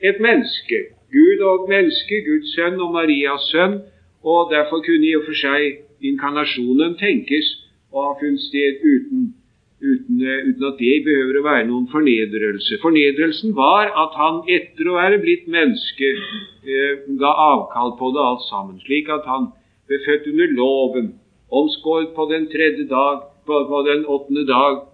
et 0.00 0.20
menneske. 0.20 0.78
Gud 1.12 1.42
og 1.44 1.68
menneske, 1.68 2.22
Guds 2.28 2.54
sønn 2.54 2.80
og 2.80 2.94
Marias 2.94 3.50
sønn. 3.52 3.82
Og 4.22 4.48
derfor 4.52 4.80
kunne 4.86 5.06
i 5.08 5.16
og 5.16 5.26
for 5.26 5.36
seg 5.36 5.82
inkarnasjonen 6.04 6.96
tenkes 7.00 7.48
å 7.90 8.06
ha 8.06 8.16
funnet 8.20 8.42
sted 8.46 8.82
uten, 8.82 9.30
uten, 9.80 10.20
eh, 10.22 10.42
uten, 10.48 10.66
at 10.68 10.78
det 10.78 10.96
behøver 11.06 11.40
å 11.40 11.46
være 11.46 11.66
noen 11.70 11.88
fornedrelse. 11.90 12.78
Fornedrelsen 12.82 13.54
var 13.56 13.90
at 13.90 14.18
han 14.20 14.42
etter 14.48 14.90
å 14.90 14.98
være 14.98 15.20
blitt 15.22 15.48
menneske 15.50 16.12
eh, 16.14 17.02
ga 17.20 17.32
avkall 17.46 17.96
på 17.98 18.12
det 18.14 18.22
alt 18.26 18.46
sammen, 18.48 18.78
slik 18.84 19.10
at 19.10 19.26
han 19.30 19.50
ble 19.90 19.98
født 20.06 20.30
under 20.30 20.54
loven, 20.54 21.12
omskåret 21.50 22.14
på 22.14 22.28
den 22.30 22.46
tredje 22.52 22.86
dag, 22.90 23.26
på, 23.46 23.64
på 23.66 23.82
den 23.88 24.04
åttende 24.06 24.46
dag, 24.46 24.84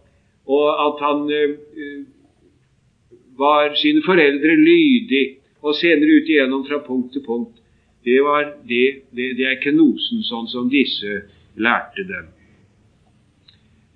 og 0.47 0.69
at 0.87 1.03
han 1.05 1.27
eh, 1.35 2.07
var 3.37 3.75
sine 3.77 4.01
foreldre 4.07 4.57
lydig, 4.57 5.27
og 5.67 5.75
senere 5.75 6.21
ut 6.21 6.29
igjennom 6.31 6.65
fra 6.69 6.79
punkt 6.87 7.13
til 7.13 7.25
punkt. 7.27 7.59
Det, 8.07 8.21
var 8.23 8.53
det, 8.69 9.03
det, 9.11 9.33
det 9.37 9.49
er 9.51 9.61
kenosen, 9.61 10.23
sånn 10.23 10.47
som 10.49 10.71
disse 10.71 11.25
lærte 11.59 12.05
dem. 12.07 12.31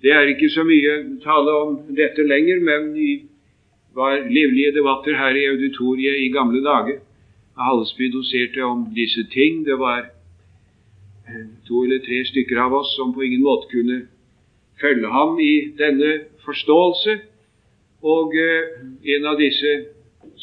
Det 0.01 0.11
er 0.11 0.31
ikke 0.31 0.49
så 0.49 0.63
mye 0.65 0.93
tale 1.23 1.51
om 1.63 1.75
dette 1.97 2.23
lenger, 2.25 2.59
men 2.65 2.95
i 2.97 3.11
var 3.95 4.23
livlige 4.29 4.71
debatter 4.71 5.17
her 5.17 5.35
i 5.35 5.45
auditoriet 5.51 6.23
i 6.23 6.31
gamle 6.31 6.63
dager. 6.63 7.01
Hallesby 7.59 8.07
doserte 8.13 8.63
om 8.63 8.85
disse 8.95 9.23
ting. 9.33 9.65
Det 9.65 9.77
var 9.79 10.05
to 11.67 11.83
eller 11.83 11.99
tre 12.05 12.23
stykker 12.25 12.59
av 12.59 12.73
oss 12.73 12.95
som 12.95 13.13
på 13.13 13.23
ingen 13.25 13.43
måte 13.43 13.69
kunne 13.71 14.01
følge 14.81 15.11
ham 15.11 15.39
i 15.39 15.53
denne 15.77 16.11
forståelse. 16.45 17.17
Og 18.01 18.33
eh, 18.35 18.81
en 19.15 19.27
av 19.29 19.37
disse 19.37 19.75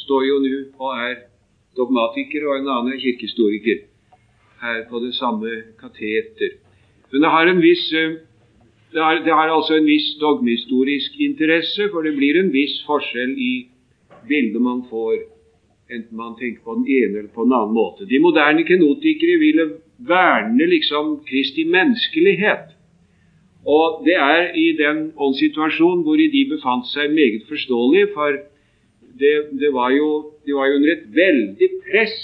står 0.05 0.27
jo 0.29 0.39
nå 0.45 0.55
og 0.79 0.93
er 0.95 1.17
dogmatiker, 1.77 2.47
og 2.47 2.61
en 2.61 2.71
annen 2.71 2.95
er 2.95 3.03
kirkehistoriker 3.03 3.83
her 4.63 4.85
på 4.91 5.01
det 5.03 5.15
samme 5.19 5.51
kateter. 5.81 6.55
Men 7.11 7.25
det 7.25 7.33
har, 7.35 7.51
en 7.51 7.63
viss, 7.63 7.89
eh, 7.93 8.21
det, 8.93 9.01
har, 9.01 9.21
det 9.25 9.33
har 9.33 9.51
altså 9.53 9.77
en 9.77 9.89
viss 9.89 10.15
dogmehistorisk 10.21 11.19
interesse, 11.21 11.89
for 11.93 12.07
det 12.07 12.15
blir 12.17 12.39
en 12.41 12.53
viss 12.53 12.79
forskjell 12.87 13.35
i 13.37 13.53
bildet 14.29 14.63
man 14.63 14.85
får, 14.91 15.21
enten 15.93 16.17
man 16.17 16.37
tenker 16.39 16.65
på 16.65 16.79
den 16.79 16.89
ene 16.89 17.23
eller 17.23 17.33
på 17.35 17.45
den 17.45 17.55
annen 17.57 17.77
måte. 17.77 18.09
De 18.09 18.21
moderne 18.21 18.65
kenotikere 18.69 19.39
ville 19.41 19.69
verne 20.09 20.69
liksom 20.69 21.19
Kristi 21.29 21.65
menneskelighet. 21.69 22.75
Og 23.69 24.05
det 24.07 24.17
er 24.17 24.53
i 24.57 24.71
den 24.79 25.11
åndssituasjonen 25.17 26.05
hvor 26.07 26.17
de 26.17 26.45
befant 26.49 26.87
seg, 26.89 27.13
meget 27.13 27.45
forståelig, 27.49 28.09
for 28.15 28.39
det, 29.19 29.35
det, 29.61 29.73
var 29.75 29.91
jo, 29.93 30.11
de 30.47 30.55
var 30.55 30.69
jo 30.71 30.79
under 30.79 30.93
et 30.95 31.09
veldig 31.13 31.69
press 31.89 32.17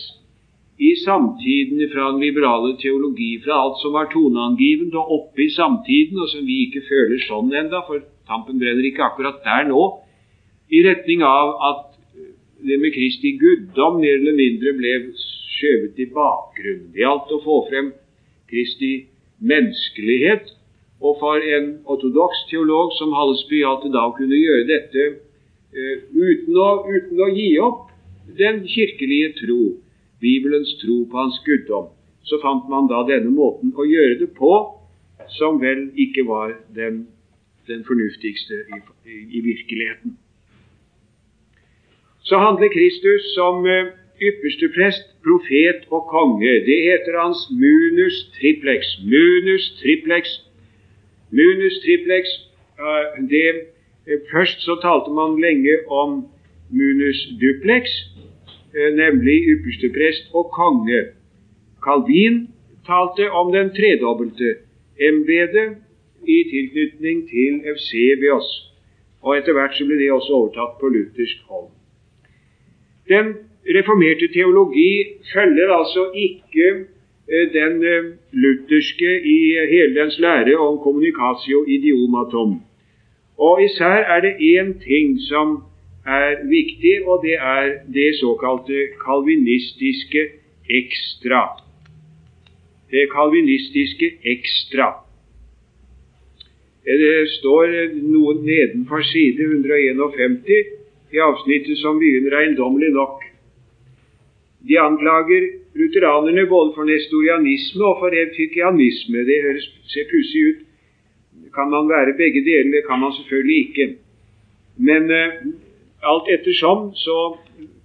i 0.79 0.95
samtiden 0.99 1.83
fra 1.93 2.11
den 2.11 2.21
liberale 2.21 2.75
teologi, 2.81 3.37
fra 3.45 3.61
alt 3.63 3.79
som 3.83 3.95
var 3.95 4.09
toneangivende 4.11 4.99
og 4.99 5.13
oppe 5.19 5.45
i 5.47 5.53
samtiden, 5.55 6.19
og 6.19 6.29
som 6.33 6.47
vi 6.47 6.65
ikke 6.67 6.83
føler 6.89 7.23
sånn 7.23 7.53
enda, 7.55 7.85
for 7.87 8.03
tampen 8.27 8.59
brenner 8.59 8.89
ikke 8.89 9.05
akkurat 9.07 9.43
der 9.47 9.69
nå, 9.71 9.85
i 10.75 10.83
retning 10.83 11.23
av 11.23 11.55
at 11.71 11.83
det 12.65 12.79
med 12.81 12.95
Kristi 12.95 13.37
guddom 13.39 14.01
mer 14.01 14.17
eller 14.19 14.37
mindre 14.37 14.73
ble 14.79 14.95
skjøvet 15.55 16.01
i 16.01 16.09
bakgrunnen. 16.11 16.91
Det 16.95 17.05
gjaldt 17.05 17.35
å 17.37 17.43
få 17.45 17.61
frem 17.69 17.93
Kristi 18.51 18.93
menneskelighet. 19.45 20.51
Og 21.05 21.19
for 21.21 21.43
en 21.57 21.67
ortodoks 21.91 22.47
teolog 22.49 22.95
som 22.99 23.13
Hallesby 23.17 23.61
gjaldt 23.61 23.85
det 23.87 23.93
da 23.95 24.07
å 24.09 24.15
kunne 24.17 24.39
gjøre 24.39 24.69
dette 24.71 25.07
uh, 25.13 25.97
uten, 26.15 26.57
å, 26.57 26.69
uten 26.89 27.21
å 27.21 27.29
gi 27.35 27.51
opp 27.61 27.91
den 28.39 28.63
kirkelige 28.71 29.35
tro, 29.43 29.61
Bibelens 30.25 30.73
tro 30.83 31.03
på 31.11 31.21
Hans 31.21 31.41
guddom. 31.47 31.91
Så 32.25 32.41
fant 32.43 32.69
man 32.73 32.89
da 32.89 33.03
denne 33.09 33.33
måten 33.35 33.75
å 33.77 33.85
gjøre 33.85 34.19
det 34.23 34.31
på, 34.39 34.53
som 35.39 35.61
vel 35.61 35.91
ikke 36.01 36.25
var 36.29 36.55
den, 36.77 37.05
den 37.69 37.85
fornuftigste 37.89 38.63
i, 38.73 38.81
i, 39.09 39.19
i 39.39 39.43
virkeligheten. 39.45 40.17
Så 42.25 42.41
handler 42.41 42.73
Kristus 42.73 43.27
som 43.35 43.67
uh, 43.69 43.93
ypperste 44.25 44.71
prest, 44.73 45.11
profet 45.27 45.85
og 45.93 46.09
konge. 46.09 46.55
Det 46.69 46.79
heter 46.89 47.21
hans 47.21 47.45
munus 47.53 48.17
triplex. 48.39 48.97
Munus 49.05 49.69
triplex. 49.83 50.39
Munus 51.35 51.77
triplex 51.85 52.33
det, 53.31 53.47
eh, 54.07 54.19
Først 54.33 54.61
så 54.61 54.79
talte 54.83 55.11
man 55.11 55.41
lenge 55.41 55.75
om 55.89 56.29
munus 56.71 57.29
duplex, 57.41 57.85
eh, 57.85 58.34
nemlig 58.75 59.39
yppersteprest 59.53 60.35
og 60.35 60.51
konge. 60.53 61.01
Calvin 61.85 62.49
talte 62.87 63.31
om 63.31 63.53
den 63.53 63.71
tredobbelte 63.77 64.55
embetet 65.01 65.77
i 66.27 66.39
tilknytning 66.53 67.29
til 67.29 67.53
Eusebios, 67.71 68.49
og 69.23 69.39
etter 69.39 69.53
hvert 69.57 69.77
så 69.77 69.87
ble 69.87 69.99
det 70.01 70.13
også 70.13 70.33
overtatt 70.39 70.79
på 70.81 70.89
luthersk 70.95 71.39
hold. 71.49 71.69
Den 73.09 73.35
reformerte 73.77 74.29
teologi 74.33 74.93
følger 75.33 75.73
altså 75.79 76.05
ikke 76.27 76.69
eh, 77.29 77.47
den 77.53 77.85
eh, 77.93 78.05
lutherske 78.33 79.13
i 79.35 79.39
hele 79.73 80.01
dens 80.01 80.19
lære 80.19 80.59
om 80.59 80.79
communicatio 80.85 81.65
idiomatum. 81.69 82.61
Og 83.39 83.65
især 83.65 83.99
er 84.15 84.21
det 84.21 84.35
én 84.41 84.85
ting 84.89 85.21
som 85.21 85.63
er 86.07 86.49
viktig, 86.49 87.07
og 87.09 87.25
det 87.25 87.37
er 87.41 87.71
det 87.95 88.11
såkalte 88.21 88.89
kalvinistiske 89.05 90.23
ekstra. 90.71 91.43
Det 92.91 93.09
kalvinistiske 93.13 94.11
ekstra. 94.35 94.93
Det 96.85 97.29
står 97.39 97.73
noe 98.05 98.35
nedenfor 98.45 99.01
side 99.09 99.41
151 99.41 100.51
i 101.15 101.21
avsnittet 101.23 101.81
som 101.81 101.99
begynner 101.99 102.37
eiendommelig 102.41 102.91
nok. 102.93 103.25
De 104.69 104.77
anklager 104.81 105.49
lutheranerne 105.75 106.47
både 106.49 106.73
for 106.77 106.85
nestorianisme 106.89 107.85
og 107.85 107.99
for 108.03 108.17
evtykianisme. 108.23 109.25
Det 109.29 109.43
høres, 109.47 109.67
ser 109.93 110.09
pussig 110.13 110.45
ut. 110.51 110.61
Kan 111.55 111.71
man 111.71 111.89
være 111.89 112.17
begge 112.19 112.45
deler? 112.45 112.71
Det 112.77 112.85
kan 112.89 113.01
man 113.01 113.13
selvfølgelig 113.17 113.59
ikke. 113.69 113.87
Men 114.77 115.03
uh, 115.11 115.33
alt 116.11 116.31
ettersom 116.37 116.91
så 116.99 117.19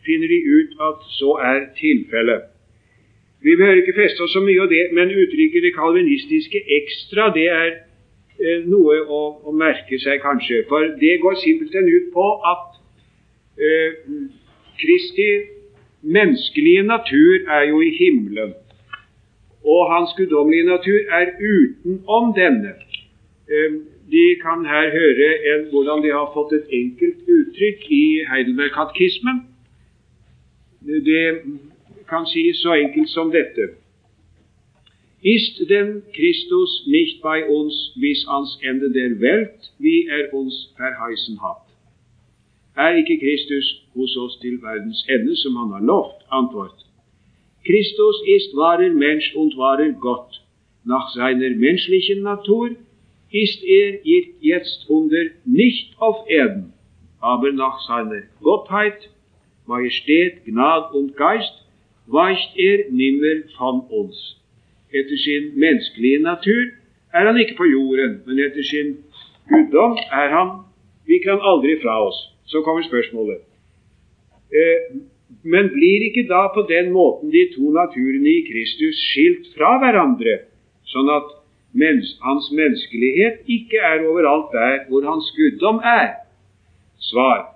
finner 0.05 0.27
de 0.33 0.39
ut 0.57 0.71
at 0.89 1.03
så 1.19 1.35
er 1.51 1.59
tilfellet. 1.79 2.41
Vi 3.41 3.55
behøver 3.55 3.81
ikke 3.81 4.01
feste 4.01 4.23
oss 4.23 4.33
så 4.35 4.41
mye 4.43 4.61
av 4.61 4.71
det, 4.71 4.83
men 4.93 5.13
uttrykket 5.21 5.63
det 5.63 5.75
kalvinistiske 5.75 6.59
ekstra, 6.79 7.29
det 7.37 7.47
er 7.47 7.69
eh, 7.71 8.65
noe 8.67 8.97
å, 9.05 9.21
å, 9.47 9.53
merke 9.55 9.99
seg, 10.03 10.19
kanskje. 10.23 10.65
For 10.71 10.91
det 10.99 11.21
går 11.23 11.37
simpelthen 11.39 11.87
ut 11.87 12.09
på 12.15 12.25
at 12.51 12.65
eh, 13.67 14.01
Kristi 14.79 15.29
menneskelige 16.01 16.83
natur 16.87 17.47
er 17.47 17.63
jo 17.71 17.79
i 17.83 17.93
himmelen, 17.95 18.53
og 19.63 19.87
hans 19.93 20.11
guddommelige 20.17 20.67
natur 20.67 20.99
er 21.19 21.33
utenom 21.39 22.33
denne. 22.35 22.75
Ehm, 23.51 23.79
de 24.11 24.25
kan 24.41 24.65
her 24.65 24.85
høre 24.99 25.29
en, 25.51 25.69
hvordan 25.71 26.03
de 26.03 26.09
har 26.17 26.31
fått 26.33 26.53
et 26.57 26.67
enkelt 26.81 27.19
uttrykk 27.37 27.85
i 27.91 28.05
Heidelberg-katekismen. 28.31 29.37
Det 31.09 31.23
kan 32.09 32.25
sies 32.25 32.57
så 32.65 32.73
enkelt 32.73 33.09
som 33.09 33.31
dette. 33.31 33.69
Ist 35.21 35.69
denn 35.69 36.01
Christus 36.15 36.87
nicht 36.87 37.21
bei 37.21 37.45
uns 37.45 37.75
bis 38.01 38.25
ans 38.27 38.59
Ende 38.63 38.93
der 38.93 39.19
Welt, 39.19 39.59
wie 39.77 40.07
er 40.07 40.33
uns 40.33 40.73
verheißen 40.77 41.41
hat? 41.41 41.65
Er 42.75 42.95
ikke 42.95 43.19
Kristus 43.19 43.67
hos 43.95 44.15
oss 44.17 44.39
til 44.41 44.59
verdens 44.61 45.05
ende, 45.09 45.35
som 45.35 45.55
han 45.55 45.71
har 45.75 45.85
lovt? 45.91 46.23
Antwort. 46.31 46.85
Christus 47.67 48.15
ist 48.37 48.55
wahrer 48.55 48.93
Mensch 48.93 49.35
und 49.35 49.57
wahrer 49.57 49.91
Gott. 49.91 50.41
Nach 50.85 51.09
seiner 51.13 51.49
menschlichen 51.49 52.21
Natur 52.21 52.69
ist 53.31 53.63
er 53.63 53.99
jetzt 54.39 54.89
Wunder 54.89 55.25
nicht 55.45 55.99
auf 55.99 56.29
Erden, 56.29 56.73
aber 57.19 57.51
nach 57.51 57.79
seiner 57.87 58.23
Gottheit, 58.41 59.09
Majestät, 59.65 60.45
Gnad 60.45 60.93
und 60.93 61.15
Geist 61.15 61.53
weicht 62.07 62.57
er 62.57 62.89
nimmer 62.89 63.43
von 63.57 63.81
uns. 63.89 64.35
Etter 64.91 65.17
sin 65.17 65.53
menneskelige 65.55 66.19
natur 66.21 66.71
er 67.11 67.27
han 67.27 67.37
ikke 67.37 67.55
på 67.55 67.65
jorden, 67.65 68.21
men 68.25 68.39
etter 68.39 68.63
sin 68.63 68.97
guddom 69.49 69.97
er 70.11 70.29
han, 70.33 70.49
Vi 71.09 71.17
kan 71.25 71.39
aldri 71.41 71.79
fra 71.81 71.95
oss. 72.05 72.17
Så 72.45 72.61
kommer 72.61 72.83
spørsmålet. 72.85 73.41
Eh, 74.53 74.99
men 75.43 75.69
blir 75.73 76.05
ikke 76.09 76.27
da 76.29 76.43
på 76.53 76.61
den 76.69 76.91
måten 76.93 77.31
de 77.33 77.47
to 77.55 77.71
naturene 77.73 78.29
i 78.29 78.45
Kristus 78.49 78.97
skilt 79.09 79.49
fra 79.55 79.77
hverandre, 79.81 80.35
sånn 80.91 81.09
at 81.13 81.31
mens, 81.73 82.17
hans 82.21 82.51
menneskelighet 82.51 83.45
ikke 83.47 83.77
er 83.77 84.07
overalt 84.09 84.51
der 84.53 84.85
hvor 84.89 85.01
hans 85.11 85.31
guddom 85.37 85.79
er? 85.83 86.13
Svar. 86.99 87.55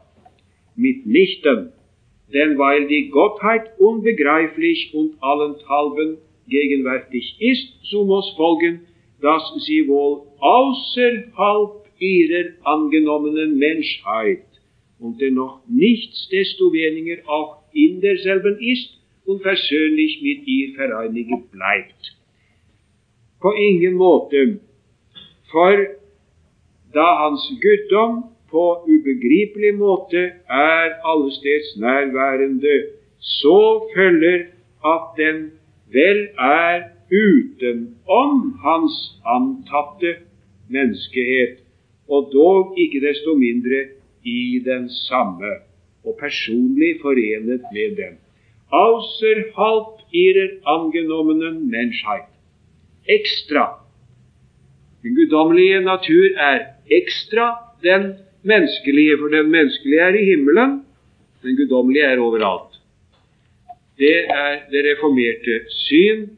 Mitnichten, 0.75 1.71
denn 2.33 2.57
weil 2.57 2.87
die 2.87 3.09
Gottheit 3.09 3.79
unbegreiflich 3.79 4.93
und 4.93 5.15
allenthalben 5.21 6.17
gegenwärtig 6.47 7.35
ist, 7.39 7.73
so 7.83 8.05
muss 8.05 8.33
folgen, 8.35 8.81
dass 9.21 9.43
sie 9.65 9.87
wohl 9.87 10.21
außerhalb 10.39 11.83
ihrer 11.99 12.49
angenommenen 12.63 13.57
Menschheit 13.57 14.45
und 14.99 15.21
dennoch 15.21 15.61
nichtsdestoweniger 15.67 17.17
auch 17.27 17.63
in 17.73 18.01
derselben 18.01 18.57
ist 18.59 18.89
und 19.25 19.41
persönlich 19.41 20.21
mit 20.21 20.47
ihr 20.47 20.73
vereinigt 20.75 21.51
bleibt. 21.51 22.17
På 23.43 23.51
ingen 23.55 23.97
måte, 23.99 24.43
for 25.51 25.75
da 26.95 27.07
Hans 27.21 27.43
guddom 27.63 28.21
på 28.53 28.63
ubegripelig 28.87 29.73
måte 29.75 30.21
er 30.47 30.93
allesteds 31.11 31.73
nærværende, 31.81 32.75
så 33.19 33.57
følger 33.95 34.39
at 34.93 35.05
den 35.17 35.37
vel 35.93 36.27
er 36.39 36.83
utenom 37.11 38.39
hans 38.65 38.95
antatte 39.35 40.15
menneskehet, 40.69 41.59
og 42.09 42.29
dog 42.33 42.75
ikke 42.77 43.01
desto 43.07 43.35
mindre 43.35 43.79
i 44.23 44.61
den 44.65 44.89
samme 44.89 45.51
og 46.05 46.17
personlig 46.19 46.99
forenet 47.01 47.61
med 47.75 47.95
dem. 48.01 48.13
Außerhalb 48.73 50.01
ihrer 50.13 50.49
angenommenen 50.65 51.69
Menschheit. 51.71 52.32
Ekstra. 53.07 53.65
Den 55.03 55.15
guddommelige 55.15 55.81
natur 55.81 56.37
er 56.39 56.59
ekstra 56.91 57.49
den 57.83 58.13
menneskelige, 58.43 59.17
for 59.17 59.27
den 59.27 59.51
menneskelige 59.51 59.99
er 59.99 60.15
i 60.15 60.25
himmelen, 60.25 60.85
den 61.43 61.57
guddommelige 61.57 62.03
er 62.03 62.19
overalt. 62.19 62.79
Det 63.97 64.17
er 64.29 64.59
det 64.71 64.85
reformerte 64.85 65.59
syn, 65.69 66.29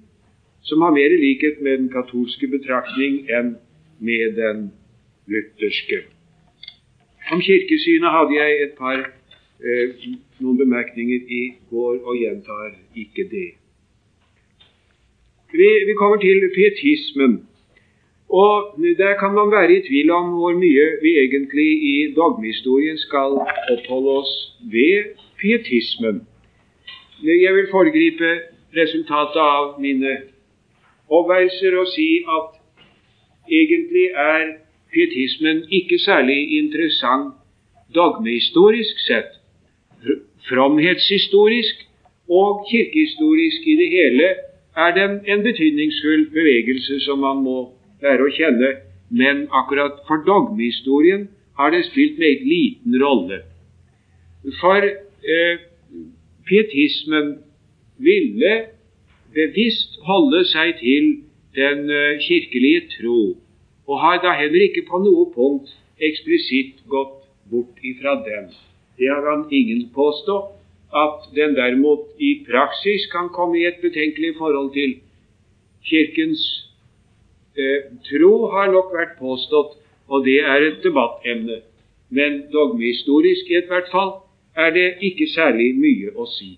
som 0.62 0.82
har 0.82 0.92
mer 0.92 1.14
i 1.14 1.22
likhet 1.22 1.62
med 1.62 1.78
den 1.78 1.90
katolske 1.90 2.48
betraktning 2.48 3.30
enn 3.30 3.56
med 4.00 4.34
den 4.38 4.72
lutherske. 5.30 6.02
Om 7.32 7.42
kirkesynet 7.42 8.12
hadde 8.12 8.34
jeg 8.38 8.64
et 8.64 8.74
par 8.78 8.98
eh, 9.02 10.10
noen 10.40 10.58
bemerkninger 10.58 11.22
i 11.30 11.44
går, 11.70 12.02
og 12.02 12.18
gjentar 12.18 12.74
ikke 12.96 13.30
det. 13.32 13.52
Vi, 15.60 15.70
vi 15.88 15.94
kommer 16.00 16.18
til 16.18 16.50
pietismen. 16.56 17.48
Og 18.30 18.54
Der 18.98 19.14
kan 19.20 19.32
man 19.34 19.52
være 19.52 19.78
i 19.78 19.88
tvil 19.88 20.10
om 20.12 20.26
hvor 20.40 20.54
mye 20.64 20.86
vi 21.02 21.12
egentlig 21.26 21.70
i 21.92 22.14
dogmehistorien 22.16 22.98
skal 22.98 23.30
oppholde 23.74 24.10
oss 24.20 24.34
ved 24.72 24.96
pietismen. 25.40 26.28
Jeg 27.24 27.54
vil 27.56 27.68
foregripe 27.72 28.30
resultatet 28.80 29.42
av 29.42 29.80
mine 29.82 30.12
oppveielser 31.10 31.78
og 31.80 31.88
si 31.96 32.10
at 32.38 32.48
egentlig 33.60 34.08
er 34.34 34.44
pietismen 34.94 35.64
ikke 35.72 36.00
særlig 36.00 36.40
interessant 36.60 37.34
dogmehistorisk 37.96 39.00
sett. 39.08 39.32
Fromhetshistorisk 40.50 41.76
og 42.30 42.66
kirkehistorisk 42.72 43.68
i 43.68 43.76
det 43.82 43.90
hele 43.90 44.28
er 44.76 44.92
den 44.96 45.20
en 45.32 45.44
betydningsfull 45.44 46.30
bevegelse 46.34 47.00
som 47.06 47.20
man 47.24 47.44
må 47.44 47.58
lære 48.04 48.28
å 48.28 48.34
kjenne, 48.36 48.72
men 49.10 49.46
akkurat 49.54 50.02
for 50.08 50.24
dogmehistorien 50.28 51.28
har 51.60 51.72
det 51.72 51.86
spilt 51.88 52.20
meget 52.20 52.44
liten 52.44 52.98
rolle. 53.04 53.42
For 54.60 54.84
eh, 54.84 55.56
pietismen 56.48 57.38
ville 57.98 58.56
bevisst 59.36 60.00
holde 60.08 60.44
seg 60.52 60.76
til 60.82 61.12
den 61.56 61.90
eh, 61.90 62.20
kirkelige 62.28 62.88
tro, 62.98 63.22
og 63.88 64.02
har 64.02 64.20
da 64.24 64.36
heller 64.36 64.68
ikke 64.68 64.88
på 64.90 65.00
noe 65.06 65.30
punkt 65.36 65.72
eksplisitt 66.04 66.84
gått 66.92 67.24
bort 67.52 67.80
ifra 67.84 68.18
den. 68.28 68.52
Det 68.98 69.08
har 69.12 69.24
han 69.30 69.48
ingen 69.52 69.88
påstå. 69.96 70.55
At 70.96 71.28
den 71.36 71.56
derimot 71.58 72.16
i 72.20 72.46
praksis 72.48 73.08
kan 73.12 73.30
komme 73.36 73.60
i 73.60 73.66
et 73.68 73.82
betenkelig 73.84 74.36
forhold 74.38 74.72
til 74.74 74.96
Kirkens 75.86 76.44
eh, 77.58 77.92
tro, 78.10 78.48
har 78.56 78.72
nok 78.72 78.94
vært 78.96 79.18
påstått, 79.20 79.76
og 80.08 80.26
det 80.26 80.40
er 80.40 80.70
et 80.70 80.84
debattemne. 80.84 81.62
Men 82.10 82.46
dogmehistorisk 82.54 83.50
i 83.52 83.66
hvert 83.68 83.90
fall 83.92 84.14
er 84.56 84.72
det 84.72 84.88
ikke 85.04 85.28
særlig 85.34 85.74
mye 85.76 86.14
å 86.16 86.28
si. 86.32 86.56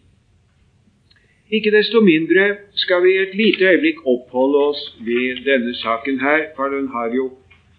Ikke 1.50 1.72
desto 1.72 2.02
mindre 2.04 2.48
skal 2.76 3.04
vi 3.06 3.18
et 3.22 3.36
lite 3.40 3.70
øyeblikk 3.72 4.02
oppholde 4.06 4.64
oss 4.70 4.82
ved 5.08 5.44
denne 5.48 5.74
saken 5.80 6.20
her, 6.20 6.50
for 6.56 6.70
den 6.76 6.90
har 6.92 7.14
jo 7.16 7.30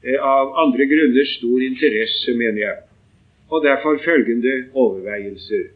eh, 0.02 0.16
av 0.16 0.54
andre 0.64 0.88
grunner 0.88 1.28
stor 1.36 1.64
interesse, 1.64 2.34
mener 2.34 2.62
jeg, 2.64 2.78
og 3.52 3.64
derfor 3.64 4.00
følgende 4.04 4.54
overveielser. 4.72 5.68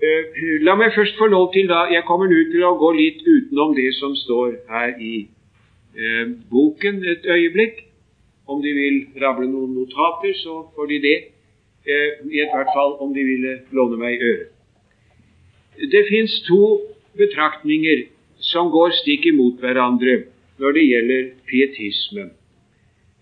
Eh, 0.00 0.60
la 0.64 0.74
meg 0.80 0.94
først 0.96 1.18
få 1.18 1.26
lov 1.28 1.52
til 1.52 1.68
da, 1.68 1.84
Jeg 1.92 2.06
kommer 2.08 2.28
nå 2.30 2.38
til 2.52 2.62
å 2.64 2.76
gå 2.80 2.90
litt 2.96 3.20
utenom 3.20 3.74
det 3.76 3.90
som 3.98 4.14
står 4.16 4.54
her 4.70 4.94
i 4.96 5.28
eh, 5.92 6.30
boken 6.48 7.02
et 7.04 7.26
øyeblikk. 7.28 7.82
Om 8.48 8.62
de 8.64 8.72
vil 8.74 8.96
rable 9.20 9.46
noen 9.46 9.74
notater, 9.76 10.32
så 10.40 10.64
får 10.74 10.86
de 10.92 11.00
det. 11.04 11.18
Eh, 11.84 12.24
I 12.32 12.46
hvert 12.48 12.72
fall 12.72 12.96
om 13.04 13.12
de 13.12 13.24
ville 13.28 13.58
låne 13.76 14.00
meg 14.00 14.24
øret. 14.24 14.48
Det 15.92 16.02
fins 16.08 16.32
to 16.48 16.80
betraktninger 17.20 18.06
som 18.40 18.70
går 18.72 18.96
stikk 19.02 19.26
imot 19.26 19.60
hverandre 19.60 20.22
når 20.60 20.76
det 20.76 20.84
gjelder 20.86 21.28
pietismen. 21.48 22.32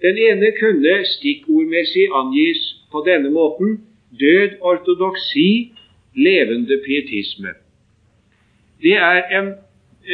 Den 0.02 0.18
ene 0.18 0.52
kunne 0.54 0.94
stikkordmessig 1.10 2.06
angis 2.14 2.62
på 2.92 3.02
denne 3.06 3.30
måten 3.34 3.80
død 4.14 4.58
ortodoksi, 4.62 5.74
levende 6.14 6.80
pietisme. 6.86 7.54
Det 8.82 8.96
er 8.96 9.22
en, 9.38 9.46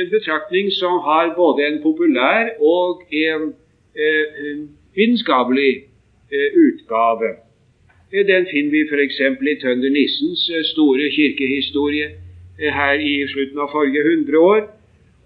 en 0.00 0.11
betraktning 0.11 0.72
som 0.72 1.00
har 1.04 1.35
både 1.37 1.66
en 1.66 1.83
populær 1.83 2.48
og 2.61 3.02
en 3.12 3.52
eh, 3.96 4.68
vitenskapelig 4.96 5.72
eh, 6.33 6.50
utgave. 6.66 7.30
Den 8.12 8.46
finner 8.52 8.70
vi 8.70 8.83
f.eks. 8.90 9.20
i 9.20 9.54
Tønder 9.62 9.90
Nissens 9.90 10.50
eh, 10.50 10.64
store 10.64 11.11
kirkehistorie 11.11 12.09
her 12.59 12.94
i 12.94 13.14
slutten 13.28 13.59
av 13.59 13.72
forrige 13.72 14.04
hundre 14.07 14.38
år. 14.38 14.62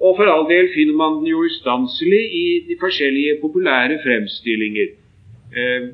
Og 0.00 0.14
for 0.16 0.30
all 0.30 0.46
del 0.48 0.70
finner 0.74 0.94
man 0.94 1.18
den 1.18 1.32
jo 1.32 1.42
ustanselig 1.44 2.22
i 2.42 2.46
de 2.68 2.76
forskjellige 2.80 3.38
populære 3.42 3.98
fremstillinger. 4.04 4.94
Eh, 5.56 5.88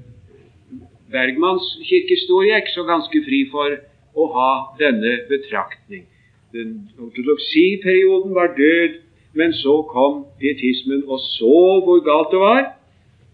Bergmanns 1.14 1.66
kirkehistorie 1.88 2.52
er 2.52 2.62
ikke 2.62 2.78
så 2.78 2.84
ganske 2.84 3.22
fri 3.26 3.40
for 3.50 3.76
å 4.14 4.26
ha 4.34 4.50
denne 4.78 5.16
betraktning. 5.28 6.06
Den 6.54 6.88
ortodoksiperioden 6.98 8.34
var 8.34 8.54
død, 8.58 9.00
men 9.34 9.52
så 9.52 9.82
kom 9.90 10.24
pietismen 10.40 11.02
og 11.10 11.18
så 11.20 11.80
hvor 11.84 12.02
galt 12.06 12.30
det 12.34 12.42
var. 12.42 12.64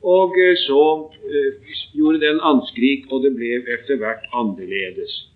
Og 0.03 0.39
eh, 0.41 0.57
så 0.57 0.85
eh, 1.29 1.75
gjorde 1.93 2.23
den 2.25 2.41
anskrik, 2.53 3.05
og 3.13 3.25
det 3.25 3.35
ble 3.37 3.61
etter 3.75 4.01
hvert 4.01 4.25
annerledes. 4.33 5.27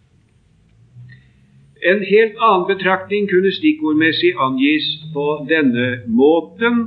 En 1.84 2.00
helt 2.00 2.38
annen 2.40 2.64
betraktning 2.70 3.28
kunne 3.28 3.52
stikkordmessig 3.52 4.32
angis 4.40 4.86
på 5.12 5.26
denne 5.50 5.88
måten 6.08 6.86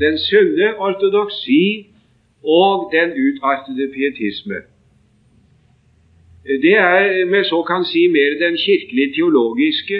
den 0.00 0.18
sunne 0.18 0.74
ortodoksi 0.76 1.86
og 2.44 2.90
den 2.92 3.16
utartede 3.16 3.88
pietisme. 3.94 4.60
Det 6.44 6.74
er, 6.74 7.24
med 7.26 7.44
så 7.44 7.62
kan 7.62 7.84
si, 7.84 8.06
mer 8.08 8.38
den 8.40 8.56
kirkelige 8.56 9.12
teologiske 9.14 9.98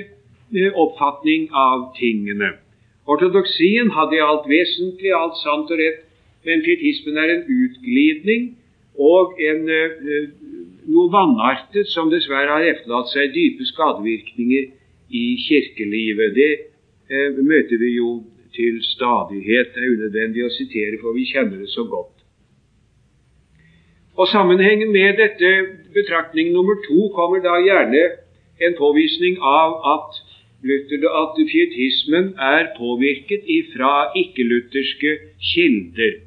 eh, 0.57 0.73
oppfatning 0.75 1.51
av 1.53 1.91
tingene. 1.99 2.55
Ortodoksien 3.07 3.91
hadde 3.91 4.17
i 4.17 4.25
alt 4.25 4.47
vesentlig 4.49 5.13
alt 5.17 5.37
sant 5.43 5.73
og 5.73 5.81
rett, 5.83 6.01
men 6.47 6.65
pietismen 6.65 7.19
er 7.21 7.35
en 7.35 7.45
utglidning 7.45 8.47
og 8.97 9.37
en 9.41 9.69
uh, 9.69 10.31
noe 10.89 11.11
vannartet 11.13 11.89
som 11.93 12.11
dessverre 12.13 12.55
har 12.55 12.69
efterlatt 12.73 13.11
seg 13.13 13.35
dype 13.35 13.67
skadevirkninger 13.69 14.71
i 15.21 15.25
kirkelivet. 15.45 16.35
Det 16.39 16.51
eh, 17.11 17.37
møter 17.37 17.81
vi 17.81 17.93
jo 17.99 18.23
til 18.57 18.81
stadighet. 18.85 19.75
Det 19.75 19.85
er 19.85 19.93
unødvendig 19.97 20.47
å 20.47 20.55
sitere, 20.55 20.99
for 21.03 21.17
vi 21.17 21.29
kjenner 21.29 21.61
det 21.61 21.71
så 21.73 21.85
godt. 21.85 22.17
Og 24.17 24.29
Sammenhengen 24.29 24.93
med 24.93 25.21
dette 25.21 25.53
betraktning 25.95 26.53
nummer 26.53 26.77
to 26.87 27.09
kommer 27.15 27.43
da 27.45 27.59
gjerne 27.65 28.03
en 28.61 28.75
påvisning 28.79 29.39
av 29.41 29.77
at, 29.97 30.19
Luther, 30.63 31.07
at 31.23 31.39
pietismen 31.51 32.35
er 32.37 32.73
påvirket 32.77 33.47
ifra 33.49 34.11
ikke-lutherske 34.23 35.15
kilder. 35.53 36.19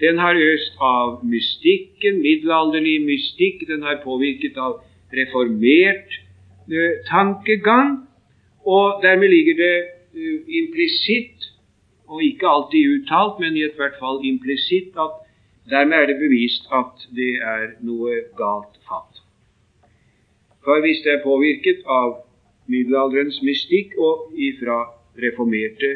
Den 0.00 0.18
har 0.18 0.34
øst 0.34 0.74
av 0.80 1.24
mystikken, 1.24 2.22
middelalderlig 2.26 3.00
mystikk. 3.04 3.66
Den 3.68 3.82
har 3.82 4.00
påvirket 4.04 4.56
av 4.56 4.78
reformert 5.12 6.14
uh, 6.70 6.94
tankegang. 7.10 8.06
Og 8.64 9.02
dermed 9.02 9.28
ligger 9.28 9.58
det 9.64 9.76
uh, 10.14 10.38
implisitt, 10.60 11.50
og 12.08 12.22
ikke 12.22 12.48
alltid 12.48 12.94
uttalt, 12.94 13.42
men 13.42 13.56
i 13.56 13.66
hvert 13.76 13.98
fall 13.98 14.24
implisitt, 14.24 14.94
at 14.96 15.18
dermed 15.70 15.96
er 15.98 16.06
det 16.06 16.18
bevist 16.22 16.64
at 16.72 17.06
det 17.14 17.34
er 17.56 17.66
noe 17.86 18.22
galt 18.38 18.80
fatt. 18.88 19.09
For 20.64 20.80
hvis 20.84 21.02
det 21.04 21.12
er 21.12 21.24
påvirket 21.24 21.84
av 21.86 22.20
middelalderens 22.70 23.40
mystikk 23.42 23.96
og 23.98 24.34
ifra 24.36 24.82
reformerte, 25.20 25.92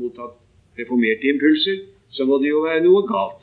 mottatt 0.00 0.36
reformerte 0.78 1.28
impulser, 1.32 1.80
så 2.10 2.26
må 2.26 2.38
det 2.42 2.52
jo 2.52 2.64
være 2.64 2.84
noe 2.86 3.02
galt. 3.08 3.42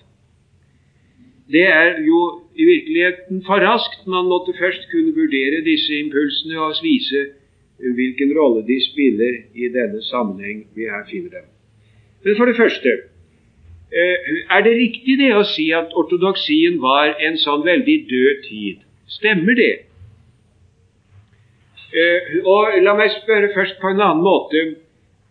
Det 1.52 1.64
er 1.64 2.00
jo 2.04 2.22
i 2.60 2.64
virkeligheten 2.68 3.44
for 3.48 3.64
raskt. 3.64 4.08
Man 4.08 4.28
måtte 4.28 4.56
først 4.60 4.90
kunne 4.92 5.16
vurdere 5.16 5.64
disse 5.64 6.00
impulsene 6.00 6.60
og 6.60 6.76
vise 6.84 7.28
hvilken 7.78 8.34
rolle 8.40 8.66
de 8.68 8.78
spiller 8.84 9.38
i 9.56 9.70
denne 9.72 10.02
sammenheng 10.04 10.66
vi 10.76 10.90
her 10.92 11.06
finner 11.12 11.30
dem. 11.30 11.48
Men 12.26 12.36
for 12.38 12.46
det 12.50 12.58
første 12.58 12.92
eh, 13.92 14.18
er 14.56 14.64
det 14.66 14.74
riktig 14.80 15.20
det 15.22 15.32
å 15.38 15.46
si 15.48 15.70
at 15.72 15.94
ortodoksien 15.96 16.82
var 16.82 17.14
en 17.24 17.38
sånn 17.40 17.64
veldig 17.68 17.98
død 18.10 18.42
tid? 18.50 18.82
Stemmer 19.20 19.56
det? 19.56 19.76
Eh, 21.94 22.44
og 22.44 22.76
La 22.84 22.94
meg 22.98 23.14
spørre 23.22 23.54
først 23.56 23.80
på 23.82 23.94
en 23.94 24.02
annen 24.04 24.24
måte. 24.24 24.64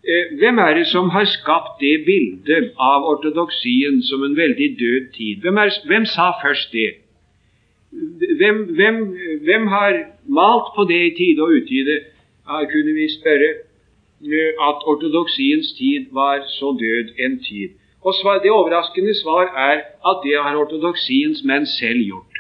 Eh, 0.06 0.36
hvem 0.40 0.58
er 0.58 0.74
det 0.78 0.86
som 0.86 1.10
har 1.10 1.26
skapt 1.28 1.80
det 1.80 2.04
bildet 2.06 2.72
av 2.80 3.04
ortodoksien 3.04 4.02
som 4.02 4.24
en 4.24 4.36
veldig 4.36 4.68
død 4.80 5.12
tid? 5.16 5.42
Hvem, 5.42 5.58
er, 5.58 5.72
hvem 5.86 6.06
sa 6.06 6.30
først 6.42 6.72
det? 6.72 6.90
Hvem, 8.40 8.62
hvem, 8.78 8.96
hvem, 9.44 9.66
har 9.66 9.92
malt 10.28 10.72
på 10.76 10.84
det 10.88 11.00
i 11.06 11.14
tide 11.18 11.42
og 11.42 11.56
utide? 11.60 11.96
Ja, 12.46 12.62
kunne 12.72 12.94
vi 12.94 13.08
spørre 13.18 13.50
eh, 13.52 14.52
at 14.68 14.86
ortodoksiens 14.92 15.72
tid 15.78 16.08
var 16.12 16.46
så 16.58 16.72
død 16.80 17.12
en 17.24 17.38
tid. 17.42 17.76
Og 18.06 18.14
Det 18.42 18.50
overraskende 18.50 19.14
svar 19.14 19.50
er 19.70 19.76
at 20.10 20.18
det 20.24 20.36
har 20.42 20.56
ortodoksiens 20.56 21.44
menn 21.44 21.66
selv 21.66 22.00
gjort. 22.00 22.35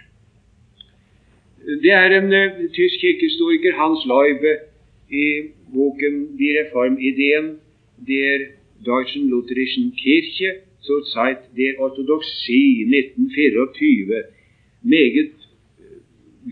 Det 1.66 1.92
er 1.92 2.10
en 2.20 2.30
uh, 2.30 2.70
tysk 2.78 3.00
kirkehistoriker, 3.02 3.72
Hans 3.74 4.04
Leube, 4.06 4.52
i 5.10 5.26
boken 5.74 6.14
'De 6.38 6.48
reformideen', 6.60 7.58
der 8.06 8.38
Deutschen 8.86 9.28
Lutherischen 9.30 9.92
Kirche 9.96 10.50
zur 10.86 11.02
Zeit 11.14 11.38
der 11.56 11.80
Orthodoxie 11.80 12.84
1924 12.84 14.22
meget 14.82 15.32
eh, 15.78 15.98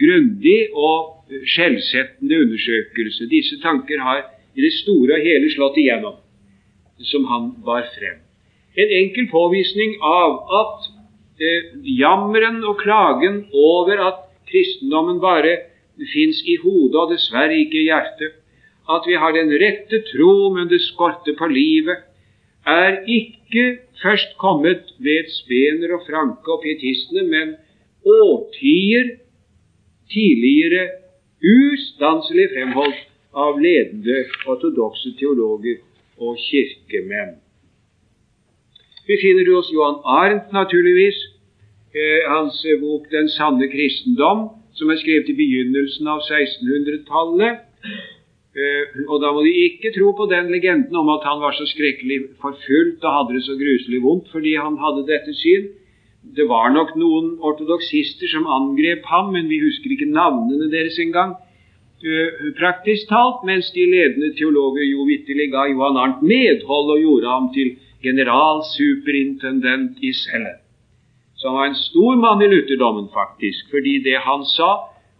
grundig 0.03 0.61
og 0.72 1.24
skjellsettende 1.46 2.40
undersøkelse. 2.40 3.29
Disse 3.29 3.61
tanker 3.61 4.00
har 4.00 4.20
i 4.57 4.61
det 4.61 4.72
store 4.72 5.14
og 5.14 5.24
hele 5.29 5.50
slått 5.53 5.79
igjennom, 5.79 6.16
som 6.98 7.24
han 7.24 7.50
bar 7.66 7.87
frem. 7.98 8.18
En 8.77 8.90
enkel 9.03 9.29
påvisning 9.31 9.96
av 10.03 10.33
at 10.61 10.90
eh, 11.38 11.62
jammeren 12.03 12.62
og 12.64 12.79
klagen 12.83 13.44
over 13.53 14.07
at 14.09 14.20
kristendommen 14.55 15.21
bare 15.21 15.57
fins 16.12 16.40
i 16.47 16.57
hodet 16.62 16.99
og 17.03 17.12
dessverre 17.12 17.59
ikke 17.59 17.81
i 17.83 17.88
hjertet, 17.90 18.40
at 18.95 19.07
vi 19.09 19.17
har 19.19 19.33
den 19.35 19.53
rette 19.62 20.03
tro, 20.11 20.51
men 20.55 20.69
det 20.69 20.83
skorter 20.85 21.37
på 21.38 21.49
livet, 21.51 22.05
er 22.67 23.03
ikke 23.05 23.64
først 24.03 24.37
kommet 24.40 24.95
ved 24.99 25.29
Spener 25.33 25.97
og 25.97 26.05
Franke 26.09 26.53
og 26.53 26.62
pietistene, 26.64 27.25
men 27.29 27.55
årtier 28.05 29.17
tidligere 30.12 30.88
ustanselig 31.45 32.49
fremholdt 32.53 33.03
av 33.35 33.59
ledende 33.61 34.25
ortodokse 34.49 35.12
teologer 35.19 35.81
og 36.21 36.37
kirkemenn. 36.40 37.35
Vi 39.05 39.17
finner 39.21 39.45
det 39.45 39.53
hos 39.53 39.73
Johan 39.73 40.01
Arnt, 40.05 40.53
naturligvis. 40.53 41.19
Eh, 41.94 42.22
hans 42.26 42.66
bok 42.80 43.04
'Den 43.11 43.28
sanne 43.28 43.66
kristendom', 43.74 44.48
som 44.74 44.90
er 44.90 44.96
skrevet 44.96 45.28
i 45.30 45.38
begynnelsen 45.42 46.07
av 46.11 46.20
1600-tallet. 46.26 47.54
Eh, 48.62 48.85
og 49.11 49.16
da 49.22 49.28
må 49.33 49.40
de 49.46 49.52
ikke 49.66 49.94
tro 49.94 50.09
på 50.18 50.26
den 50.35 50.50
legenden 50.50 50.96
om 50.96 51.09
at 51.14 51.22
han 51.22 51.38
var 51.44 51.52
så 51.54 51.66
skrekkelig 51.74 52.18
forfulgt 52.42 53.04
og 53.07 53.14
hadde 53.16 53.35
det 53.37 53.44
så 53.46 53.54
gruselig 53.62 54.00
vondt 54.02 54.26
fordi 54.35 54.52
han 54.64 54.76
hadde 54.85 55.07
dette 55.12 55.33
syn. 55.42 55.64
Det 56.37 56.46
var 56.48 56.66
nok 56.74 56.90
noen 56.96 57.26
ortodoksister 57.38 58.28
som 58.35 58.46
angrep 58.59 59.02
ham, 59.12 59.26
men 59.35 59.48
vi 59.52 59.64
husker 59.66 59.90
ikke 59.90 60.16
navnene 60.20 60.70
deres 60.74 60.98
engang. 60.98 61.33
Praktisk 62.59 63.09
talt, 63.09 63.44
mens 63.46 63.70
de 63.70 63.85
ledende 63.94 64.35
teologer 64.38 64.85
jo 64.90 65.04
vitterlig 65.07 65.48
ga 65.54 65.62
Johan 65.70 65.96
Arnt 65.96 66.22
medhold 66.22 66.90
og 66.96 67.02
gjorde 67.07 67.28
ham 67.37 67.46
til 67.54 67.68
generalsuperintendent 68.02 69.94
i 70.02 70.12
cellen. 70.12 70.63
Som 71.44 71.59
var 71.59 71.66
en 71.68 71.74
stor 71.76 72.16
mann 72.16 72.40
i 72.40 72.46
lutherdommen, 72.48 73.11
faktisk, 73.12 73.66
fordi 73.70 73.98
det 74.07 74.16
han 74.24 74.46
sa, 74.48 74.70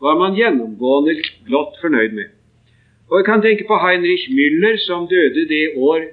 var 0.01 0.17
man 0.17 0.37
gjennomgående 0.39 1.19
blott 1.45 1.75
fornøyd 1.83 2.15
med. 2.17 2.31
Og 3.11 3.19
jeg 3.19 3.27
kan 3.27 3.43
tenke 3.45 3.67
på 3.69 3.77
Heinrich 3.83 4.25
Müller, 4.33 4.79
som 4.81 5.05
døde 5.05 5.45
det 5.49 5.67
år 5.77 6.07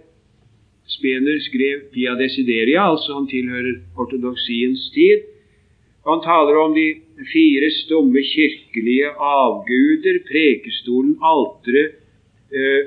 Spener 0.92 1.40
skrev 1.40 1.86
Pia 1.94 2.18
Desideria, 2.20 2.90
altså 2.92 3.14
han 3.16 3.28
tilhører 3.32 3.78
ortodoksiens 3.96 4.90
tid. 4.92 5.24
Han 6.04 6.20
taler 6.26 6.60
om 6.60 6.74
de 6.76 6.88
fire 7.32 7.70
stumme 7.72 8.20
kirkelige 8.34 9.14
avguder, 9.16 10.20
prekestolen, 10.28 11.16
alteret, 11.24 11.96
eh, 12.52 12.82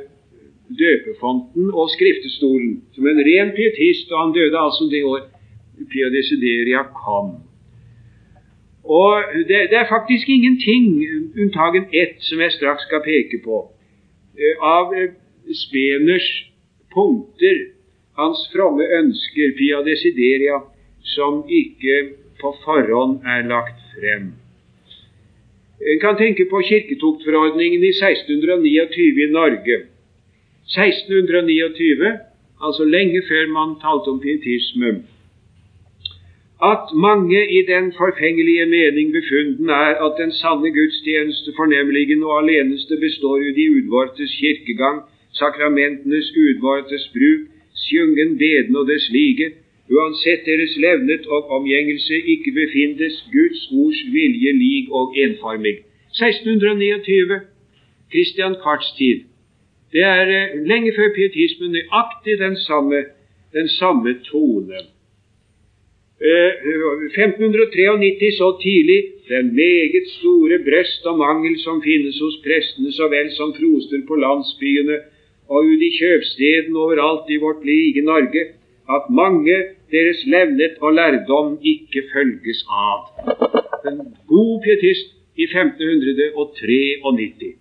døpefonten 0.82 1.72
og 1.72 1.88
skriftestolen, 1.96 2.82
som 2.92 3.08
en 3.08 3.24
ren 3.30 3.54
pietist, 3.56 4.12
og 4.12 4.18
han 4.22 4.36
døde 4.36 4.58
altså 4.66 4.90
det 4.92 5.04
år 5.04 5.24
Pia 5.90 6.08
Desideria 6.12 6.82
kom. 6.94 7.36
Og 8.84 9.36
det, 9.48 9.70
det 9.70 9.78
er 9.80 9.88
faktisk 9.88 10.28
ingenting, 10.28 11.00
unntagen 11.40 11.86
ett, 11.92 12.18
som 12.20 12.40
jeg 12.40 12.52
straks 12.52 12.84
skal 12.88 13.00
peke 13.04 13.40
på, 13.44 13.62
Eh, 14.36 14.62
av 14.62 14.94
eh, 14.94 15.10
Speners 15.54 16.26
punkter, 16.94 17.58
hans 18.18 18.40
fromme 18.50 18.86
ønsker, 18.98 19.52
Pia 19.58 19.82
Desideria, 19.86 20.58
som 21.14 21.44
ikke 21.46 21.98
på 22.40 22.50
forhånd 22.64 23.20
er 23.30 23.46
lagt 23.46 23.78
frem. 23.92 24.32
En 25.84 26.00
kan 26.02 26.18
tenke 26.18 26.48
på 26.50 26.62
kirketoktforordningen 26.66 27.84
i 27.84 27.92
1629 27.94 29.22
i 29.22 29.30
Norge. 29.30 29.78
1629, 30.74 32.10
altså 32.58 32.86
lenge 32.88 33.22
før 33.28 33.50
man 33.54 33.76
talte 33.82 34.10
om 34.10 34.22
pietisme 34.22 34.96
at 36.72 36.84
mange 37.06 37.40
i 37.58 37.60
den 37.72 37.86
forfengelige 38.00 38.66
mening 38.76 39.06
befunden 39.18 39.68
er 39.68 39.92
at 40.06 40.12
den 40.22 40.32
sanne 40.40 40.70
gudstjeneste 40.78 41.50
fornemligen 41.58 42.22
og 42.28 42.34
aleneste 42.42 42.94
består 43.04 43.36
i 43.48 43.52
de 43.58 43.66
udvortes 43.76 44.30
kirkegang, 44.40 44.98
sakramentenes 45.40 46.26
udvortes 46.44 47.04
bruk, 47.14 47.40
sjungen 47.84 48.30
beden 48.38 48.76
og 48.80 48.86
dess 48.90 49.06
like, 49.16 49.46
uansett 49.94 50.40
deres 50.50 50.74
levnet 50.84 51.26
og 51.26 51.40
omgjengelse 51.56 52.14
ikke 52.32 52.50
befindes 52.60 53.14
Guds 53.36 53.62
ords 53.80 54.00
vilje 54.14 54.52
lig 54.62 54.84
og 54.98 55.06
enformig. 55.24 55.76
1629, 56.22 57.40
Christian 58.12 58.54
Kvarts 58.62 58.90
tid. 58.98 59.18
Det 59.92 60.02
er 60.02 60.26
eh, 60.38 60.66
lenge 60.70 60.92
før 60.96 61.08
pietismen 61.16 61.70
nøyaktig 61.76 62.34
den 62.38 62.56
samme, 62.56 62.98
den 63.52 63.68
samme 63.68 64.10
tone. 64.30 64.78
1593 66.20 68.38
så 68.38 68.58
tidlig 68.62 69.04
den 69.28 69.54
meget 69.54 70.08
store 70.18 70.58
brøst 70.66 71.06
og 71.06 71.18
mangel 71.18 71.60
som 71.60 71.82
finnes 71.82 72.20
hos 72.20 72.36
prestene 72.44 72.92
så 72.92 73.08
vel 73.08 73.30
som 73.38 73.52
proster 73.52 74.00
på 74.08 74.14
landsbyene 74.14 74.98
og 75.48 75.64
ute 75.64 75.84
i 75.88 75.96
kjøpstedene 75.98 76.78
overalt 76.78 77.30
i 77.30 77.36
vårt 77.42 77.64
like 77.66 78.00
Norge, 78.00 78.44
at 78.96 79.04
mange 79.10 79.56
deres 79.90 80.26
levnet 80.26 80.74
og 80.80 80.94
lærdom 80.98 81.58
ikke 81.62 82.02
følges 82.12 82.64
av. 82.68 83.00
En 83.90 84.00
god 84.28 84.62
pietist 84.64 85.08
i 85.36 85.44
1593. 85.50 87.54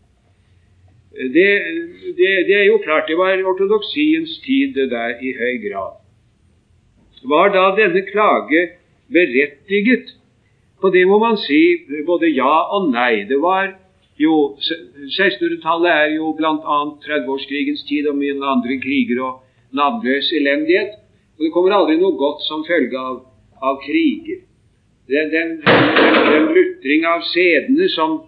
Det, 1.14 1.50
det, 2.18 2.30
det 2.48 2.56
er 2.56 2.66
jo 2.66 2.78
klart 2.86 3.08
det 3.08 3.18
var 3.18 3.44
ortodoksiens 3.46 4.40
tid, 4.46 4.74
det 4.74 4.92
der, 4.92 5.10
i 5.22 5.34
høy 5.42 5.56
grad. 5.68 6.03
Var 7.24 7.54
da 7.54 7.70
denne 7.78 8.02
klage 8.12 8.62
berettiget? 9.14 10.16
På 10.82 10.90
det 10.90 11.06
må 11.08 11.20
man 11.20 11.38
si 11.38 11.62
både 12.06 12.28
ja 12.36 12.56
og 12.76 12.92
nei. 12.92 13.24
Det 13.30 13.40
var 13.42 13.72
jo 14.20 14.56
1600-tallet 14.60 15.92
er 15.92 16.10
jo 16.18 16.34
bl.a. 16.38 16.80
30-årskrigens 17.06 17.86
tid 17.88 18.10
og 18.12 18.18
mye 18.20 18.36
andre 18.56 18.80
kriger 18.84 19.24
og 19.24 19.40
navnløs 19.72 20.34
elendighet. 20.40 21.00
Og 21.38 21.46
det 21.46 21.54
kommer 21.54 21.76
aldri 21.78 21.96
noe 22.02 22.18
godt 22.20 22.44
som 22.48 22.66
følge 22.68 23.00
av, 23.00 23.24
av 23.64 23.80
kriger. 23.86 24.44
Den, 25.12 25.32
den, 25.32 25.58
den, 25.64 26.30
den 26.34 26.52
lutring 26.56 27.08
av 27.08 27.24
sedene 27.32 27.90
som 27.92 28.22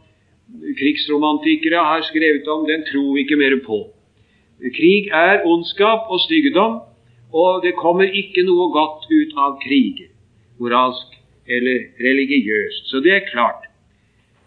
krigsromantikere 0.80 1.84
har 1.92 2.04
skrevet 2.08 2.48
om, 2.48 2.66
den 2.68 2.84
tror 2.88 3.14
vi 3.16 3.24
ikke 3.26 3.40
mer 3.40 3.56
på. 3.66 3.80
Krig 4.76 5.10
er 5.12 5.44
ondskap 5.44 6.10
og 6.12 6.22
styggedom, 6.24 6.80
og 7.36 7.64
det 7.66 7.76
kommer 7.76 8.08
ikke 8.22 8.46
noe 8.48 8.70
godt 8.72 9.08
ut 9.12 9.38
av 9.46 9.58
kriger, 9.64 10.10
moralsk 10.62 11.18
eller 11.52 11.90
religiøst. 12.02 12.90
Så 12.90 13.02
det 13.04 13.14
er 13.16 13.30
klart. 13.32 13.68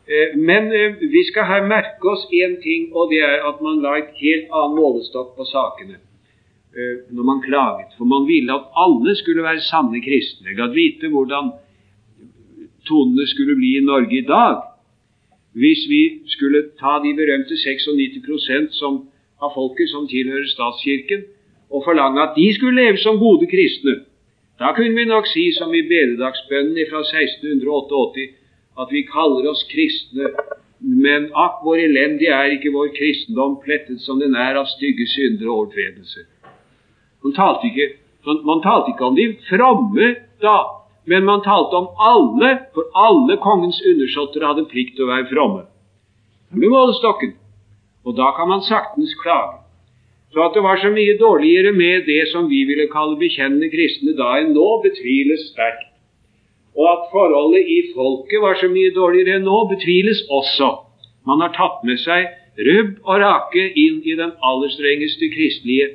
Eh, 0.09 0.37
men 0.37 0.73
eh, 0.73 0.97
vi 1.13 1.23
skal 1.29 1.49
her 1.51 1.67
merke 1.69 2.09
oss 2.09 2.25
én 2.33 2.57
ting, 2.65 2.89
og 2.97 3.13
det 3.13 3.21
er 3.21 3.45
at 3.45 3.61
man 3.65 3.83
la 3.85 3.99
et 3.99 4.15
helt 4.23 4.49
annen 4.49 4.79
målestokk 4.79 5.35
på 5.37 5.45
sakene 5.51 5.99
eh, 5.99 6.95
når 7.13 7.29
man 7.31 7.45
klaget. 7.45 7.93
For 7.99 8.09
man 8.09 8.25
ville 8.31 8.55
at 8.57 8.71
alle 8.85 9.15
skulle 9.21 9.45
være 9.45 9.67
sanne 9.69 10.01
kristne. 10.01 10.57
Gadd 10.57 10.73
vite 10.73 11.13
hvordan 11.13 11.53
tonene 12.89 13.29
skulle 13.29 13.59
bli 13.59 13.77
i 13.77 13.85
Norge 13.85 14.23
i 14.23 14.27
dag 14.27 14.65
hvis 15.59 15.85
vi 15.91 16.03
skulle 16.31 16.69
ta 16.79 16.99
de 17.03 17.13
berømte 17.19 17.57
96% 17.57 18.77
som, 18.79 19.01
av 19.43 19.55
folket 19.57 19.91
som 19.91 20.05
tilhører 20.09 20.47
statskirken, 20.47 21.25
og 21.71 21.85
forlange 21.85 22.23
at 22.23 22.37
de 22.37 22.49
skulle 22.55 22.83
leve 22.83 22.99
som 22.99 23.19
gode 23.19 23.47
kristne. 23.47 23.95
Da 24.59 24.73
kunne 24.77 24.95
vi 24.97 25.05
nok 25.05 25.27
si 25.27 25.51
som 25.59 25.75
i 25.75 25.83
bededagsbønnen 25.83 26.89
fra 26.91 27.03
1688 27.05 28.29
at 28.83 28.89
vi 28.95 29.03
kaller 29.03 29.51
oss 29.51 29.63
kristne, 29.71 30.33
men 30.79 31.29
akk, 31.35 31.63
hvor 31.63 31.79
elendig 31.79 32.31
er 32.31 32.55
ikke 32.55 32.73
vår 32.75 32.91
kristendom 32.95 33.59
plettet 33.65 34.01
som 34.03 34.21
den 34.23 34.37
er 34.39 34.59
av 34.59 34.69
stygge 34.71 35.07
syndere 35.11 35.51
og 35.51 35.63
overtredelser. 35.63 36.27
Man 37.25 37.35
talte, 37.35 37.71
ikke, 37.71 37.89
man 38.47 38.63
talte 38.63 38.95
ikke 38.95 39.09
om 39.09 39.17
de 39.19 39.27
fromme 39.49 40.13
da, 40.43 40.59
men 41.11 41.27
man 41.27 41.43
talte 41.43 41.75
om 41.75 41.89
alle, 41.99 42.53
for 42.75 42.91
alle 42.95 43.39
kongens 43.43 43.81
undersåtter 43.83 44.47
hadde 44.47 44.69
plikt 44.71 44.95
til 44.97 45.09
å 45.09 45.13
være 45.13 45.31
fromme. 45.33 45.65
Det 46.49 46.61
ble 46.61 46.71
målestokken. 46.73 47.35
Og 48.07 48.15
da 48.17 48.31
kan 48.37 48.49
man 48.49 48.63
saktens 48.65 49.15
klage. 49.23 49.59
Så 50.33 50.45
at 50.45 50.55
det 50.55 50.63
var 50.63 50.77
så 50.77 50.91
mye 50.93 51.17
dårligere 51.21 51.73
med 51.73 52.05
det 52.07 52.29
som 52.33 52.51
vi 52.51 52.65
ville 52.69 52.89
kalle 52.93 53.17
bekjennende 53.21 53.71
kristne 53.73 54.13
da 54.19 54.35
enn 54.41 54.53
nå, 54.57 54.67
betviles 54.85 55.47
sterkt. 55.53 55.87
Og 56.77 56.85
at 56.91 57.07
forholdet 57.13 57.71
i 57.77 57.79
folket 57.95 58.43
var 58.45 58.59
så 58.61 58.69
mye 58.69 58.93
dårligere 58.95 59.39
enn 59.39 59.49
nå, 59.49 59.57
betviles 59.73 60.21
også. 60.29 60.69
Man 61.27 61.41
har 61.45 61.55
tatt 61.57 61.81
med 61.89 62.01
seg 62.05 62.29
rubb 62.69 62.93
og 63.07 63.23
rake 63.23 63.65
inn 63.73 64.03
i 64.05 64.15
den 64.19 64.35
aller 64.45 64.71
strengeste 64.75 65.31
kristelige 65.33 65.95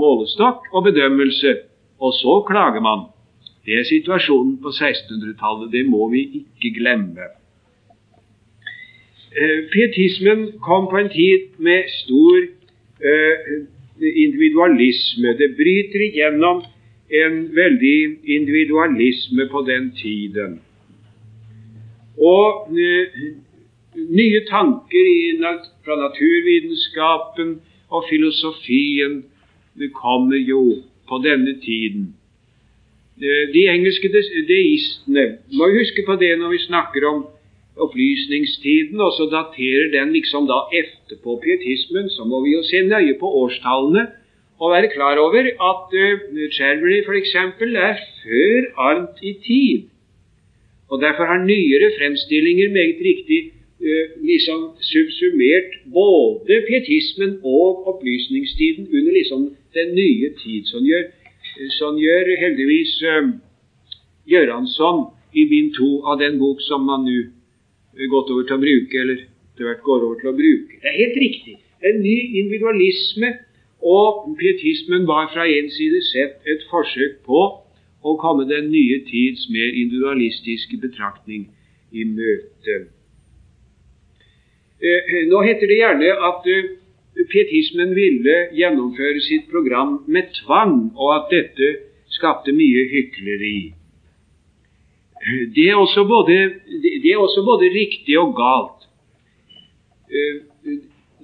målestokk 0.00 0.66
og 0.72 0.88
bedømmelse, 0.88 1.54
og 2.00 2.16
så 2.16 2.40
klager 2.48 2.82
man. 2.82 3.06
Det 3.64 3.78
er 3.78 3.86
situasjonen 3.88 4.58
på 4.62 4.72
1600-tallet. 4.72 5.72
Det 5.72 5.84
må 5.88 6.08
vi 6.12 6.24
ikke 6.40 6.74
glemme. 6.80 7.30
Eh, 9.34 9.60
pietismen 9.72 10.52
kom 10.62 10.88
på 10.90 11.00
en 11.00 11.08
tid 11.10 11.54
med 11.58 11.88
stor 11.90 12.42
eh, 13.00 13.64
individualisme. 14.00 15.36
Det 15.38 15.54
bryter 15.56 16.06
igjennom 16.08 16.62
en 17.10 17.36
veldig 17.54 17.98
individualisme 18.24 19.48
på 19.50 19.60
den 19.68 19.92
tiden. 20.02 20.60
Og 22.18 22.70
eh, 22.78 23.22
nye 23.94 24.40
tanker 24.50 25.06
fra 25.84 25.96
naturvitenskapen 26.00 27.60
og 27.90 28.04
filosofien 28.10 29.24
kommer 29.94 30.36
jo 30.36 30.82
på 31.08 31.18
denne 31.24 31.58
tiden. 31.62 32.14
Eh, 33.22 33.44
de 33.54 33.68
engelske 33.70 34.10
deistene 34.48 35.26
må 35.54 35.70
huske 35.74 36.02
på 36.06 36.16
det 36.18 36.34
når 36.38 36.50
vi 36.56 36.66
snakker 36.66 37.06
om 37.06 37.26
opplysningstiden, 37.76 39.00
og 39.00 39.12
så 39.16 39.24
daterer 39.30 39.90
den 39.92 40.12
liksom 40.12 40.46
da 40.46 40.60
etterpå 40.80 41.40
pietismen, 41.42 42.10
så 42.10 42.24
må 42.24 42.44
vi 42.44 42.54
jo 42.54 42.62
se 42.62 42.82
nøye 42.86 43.16
på 43.20 43.30
årstallene 43.42 44.06
og 44.60 44.70
være 44.70 44.92
klar 44.94 45.18
over 45.18 45.42
at 45.70 45.96
uh, 46.04 46.50
Cherbury 46.56 47.00
f.eks. 47.06 47.34
er 47.34 47.98
før 48.22 48.60
Arnt 48.88 49.18
i 49.22 49.32
tid. 49.46 49.90
Og 50.88 51.00
Derfor 51.00 51.24
har 51.24 51.44
nyere 51.44 51.90
fremstillinger 51.98 52.70
meget 52.70 53.00
riktig 53.10 53.40
uh, 53.82 54.06
liksom 54.22 54.60
subsumert 54.92 55.70
både 55.92 56.62
pietismen 56.68 57.40
og 57.42 57.88
opplysningstiden 57.90 58.88
under 58.96 59.12
liksom 59.12 59.50
den 59.74 59.94
nye 59.94 60.30
tid. 60.44 60.64
Sånn 60.70 60.86
gjør 60.86 61.10
Sånn 61.78 61.98
gjør 62.00 62.30
heldigvis 62.40 62.96
uh, 63.06 63.26
Gjøransson 64.26 65.04
i 65.34 65.44
bind 65.50 65.74
to 65.76 66.00
av 66.06 66.18
den 66.22 66.38
bok 66.38 66.62
som 66.64 66.86
man 66.86 67.04
nå 67.06 67.18
gått 68.10 68.30
over 68.34 68.46
til 68.48 68.56
å 68.56 68.62
bruke, 68.62 69.00
eller 69.00 69.24
etter 69.24 69.68
hvert 69.68 69.82
går 69.86 70.06
over 70.06 70.20
til 70.20 70.30
å 70.32 70.36
bruke. 70.38 70.78
Det 70.82 70.90
er 70.90 71.00
helt 71.00 71.18
riktig. 71.22 71.58
En 71.84 72.00
ny 72.02 72.16
individualisme 72.40 73.30
og 73.84 74.32
pietismen 74.40 75.06
var 75.06 75.28
fra 75.34 75.44
en 75.46 75.68
side 75.70 76.00
sett 76.08 76.48
et 76.48 76.64
forsøk 76.70 77.20
på 77.28 77.42
å 78.04 78.16
komme 78.20 78.46
den 78.48 78.70
nye 78.72 79.00
tids 79.08 79.46
mer 79.52 79.68
individualistiske 79.68 80.80
betraktning 80.80 81.46
i 81.92 82.04
møte. 82.08 82.78
Eh, 84.84 85.14
nå 85.30 85.40
heter 85.46 85.70
det 85.70 85.78
gjerne 85.78 86.10
at 86.28 86.48
eh, 86.50 86.72
pietismen 87.30 87.94
ville 87.96 88.36
gjennomføre 88.56 89.22
sitt 89.24 89.46
program 89.52 90.02
med 90.08 90.32
tvang, 90.42 90.90
og 90.96 91.14
at 91.18 91.32
dette 91.32 91.70
skapte 92.12 92.52
mye 92.56 92.84
hykleri. 92.90 93.72
Det 95.56 95.68
er 95.70 95.76
også 95.76 96.04
både, 96.04 96.34
er 97.12 97.16
også 97.16 97.40
både 97.44 97.70
riktig 97.80 98.18
og 98.18 98.34
galt. 98.36 98.80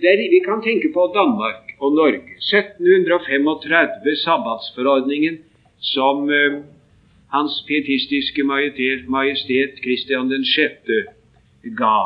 Der, 0.02 0.16
vi 0.34 0.40
kan 0.48 0.62
tenke 0.64 0.88
på 0.94 1.12
Danmark 1.14 1.74
og 1.80 1.92
Norge. 1.92 2.32
1735, 2.38 4.16
sabbatsforordningen 4.16 5.38
som 5.80 6.30
eh, 6.30 6.62
Hans 7.30 7.64
pietistiske 7.68 8.42
majestet, 8.42 9.08
majestet 9.08 9.78
Kristian 9.84 10.32
6. 10.44 10.90
ga. 11.78 11.98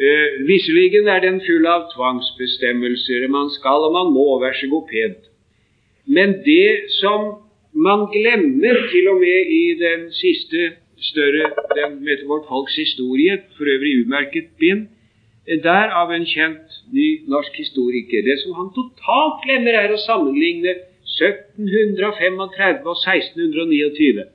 Uh, 0.00 0.46
Visselig 0.48 0.94
er 0.96 1.20
den 1.22 1.38
full 1.44 1.66
av 1.66 1.84
tvangsbestemmelser. 1.92 3.28
Man 3.28 3.50
skal 3.54 3.86
og 3.86 3.92
man 3.94 4.10
må, 4.14 4.26
vær 4.42 4.56
så 4.58 4.66
god 4.72 4.88
pent. 4.88 5.28
Men 6.06 6.40
det 6.42 6.90
som 6.96 7.36
man 7.72 8.06
glemmer, 8.12 8.76
til 8.92 9.08
og 9.12 9.20
med 9.20 9.40
i 9.60 9.64
den 9.84 10.12
siste 10.12 10.60
større 11.00 11.50
den, 11.76 12.08
heter 12.08 12.26
Vårt 12.26 12.46
folks 12.48 12.76
historie, 12.76 13.38
for 13.56 13.64
øvrig 13.64 14.06
umerket 14.06 14.48
bind, 14.58 14.88
der 15.46 15.86
av 16.00 16.12
en 16.12 16.26
kjent 16.26 16.68
ny 16.92 17.08
norsk 17.28 17.56
historiker. 17.56 18.22
Det 18.22 18.38
som 18.42 18.54
han 18.58 18.70
totalt 18.76 19.40
glemmer, 19.44 19.74
er 19.82 19.94
å 19.94 20.02
sammenligne 20.08 20.74
1735 21.06 22.86
og 22.86 22.96
1629. 22.98 24.26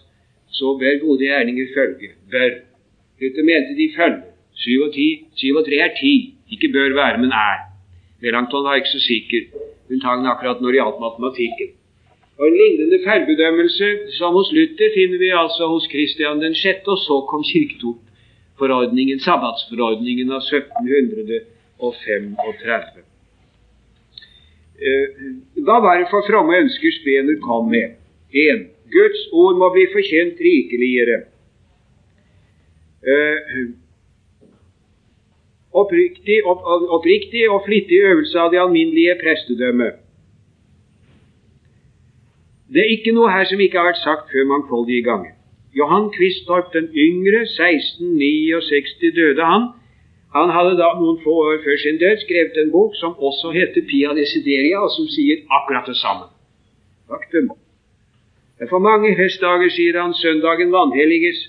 så 0.52 0.78
bør 0.80 1.04
gode 1.06 1.26
gjerninger 1.26 1.68
følge. 1.76 2.10
Bør. 2.32 2.52
Dette 3.20 3.42
mente 3.50 3.74
de 3.82 3.88
følger. 3.98 4.24
Syv 4.64 4.82
og, 4.88 4.94
ti, 4.94 5.08
syv 5.36 5.56
og 5.60 5.66
tre 5.68 5.78
er 5.88 5.94
ti. 6.02 6.14
Ikke 6.52 6.74
bør 6.76 6.96
være, 7.02 7.18
men 7.24 7.32
er. 7.32 7.60
Melanchthon 8.22 8.64
var 8.64 8.76
ikke 8.76 8.96
så 8.96 9.02
sikker, 9.12 9.42
unntagen 9.92 10.32
akkurat 10.32 10.62
når 10.62 10.70
det 10.72 10.80
gjaldt 10.80 11.04
matematikken. 11.06 11.70
Og 12.38 12.44
En 12.48 12.58
lignende 12.62 13.00
feilbedømmelse 13.08 13.88
som 14.18 14.30
hos 14.38 14.50
Luther 14.56 14.90
finner 14.98 15.20
vi 15.24 15.30
altså 15.44 15.64
hos 15.74 15.86
Kristian 15.94 16.56
6., 16.56 16.88
og 16.94 16.98
så 17.08 17.16
kom 17.30 17.44
kirketok 17.52 17.98
forordningen, 18.60 19.20
sabbatsforordningen 19.20 20.32
av 20.32 20.42
1735. 20.42 23.04
Eh, 24.76 25.08
hva 25.66 25.80
var 25.84 25.98
det 26.00 26.08
for 26.12 26.22
fromme 26.28 26.54
ønsker 26.64 26.92
Spener 27.00 27.36
kom 27.44 27.64
med? 27.72 27.88
1. 28.32 28.75
Guds 28.94 29.22
ord 29.32 29.58
må 29.58 29.72
bli 29.74 29.88
forkjent 29.94 30.42
rikeligere. 30.48 31.18
Eh, 33.06 33.40
oppriktig, 35.74 36.40
opp, 36.46 36.62
oppriktig 36.98 37.46
og 37.50 37.64
flittig 37.66 38.02
øvelse 38.10 38.40
av 38.40 38.52
det 38.54 38.62
alminnelige 38.62 39.18
prestedømmet. 39.24 40.02
Det 42.74 42.82
er 42.82 42.94
ikke 42.98 43.14
noe 43.14 43.32
her 43.32 43.46
som 43.50 43.62
ikke 43.62 43.78
har 43.78 43.92
vært 43.92 44.04
sagt 44.04 44.32
før 44.34 44.48
mangfoldige 44.50 45.06
ganger. 45.06 45.34
Johan 45.76 46.08
Quistorp 46.16 46.72
den 46.74 46.88
yngre, 47.08 47.44
1669 47.46 49.12
døde 49.16 49.44
han. 49.46 49.68
Han 50.36 50.50
hadde 50.56 50.78
da 50.80 50.88
noen 51.00 51.20
få 51.24 51.36
år 51.50 51.60
før 51.66 51.78
sin 51.84 52.00
død 52.00 52.24
skrevet 52.24 52.58
en 52.60 52.72
bok 52.72 52.96
som 53.02 53.20
også 53.30 53.52
heter 53.56 53.86
Pia 53.90 54.16
Desideria, 54.18 54.82
og 54.86 54.92
som 54.96 55.08
sier 55.12 55.44
akkurat 55.60 55.88
det 55.88 55.98
samme. 56.00 56.26
Faktum. 57.12 57.54
For 58.70 58.80
mange 58.80 59.16
festdager, 59.20 59.70
sier 59.70 60.00
han, 60.00 60.14
søndagen 60.16 60.72
vanhelliges, 60.72 61.42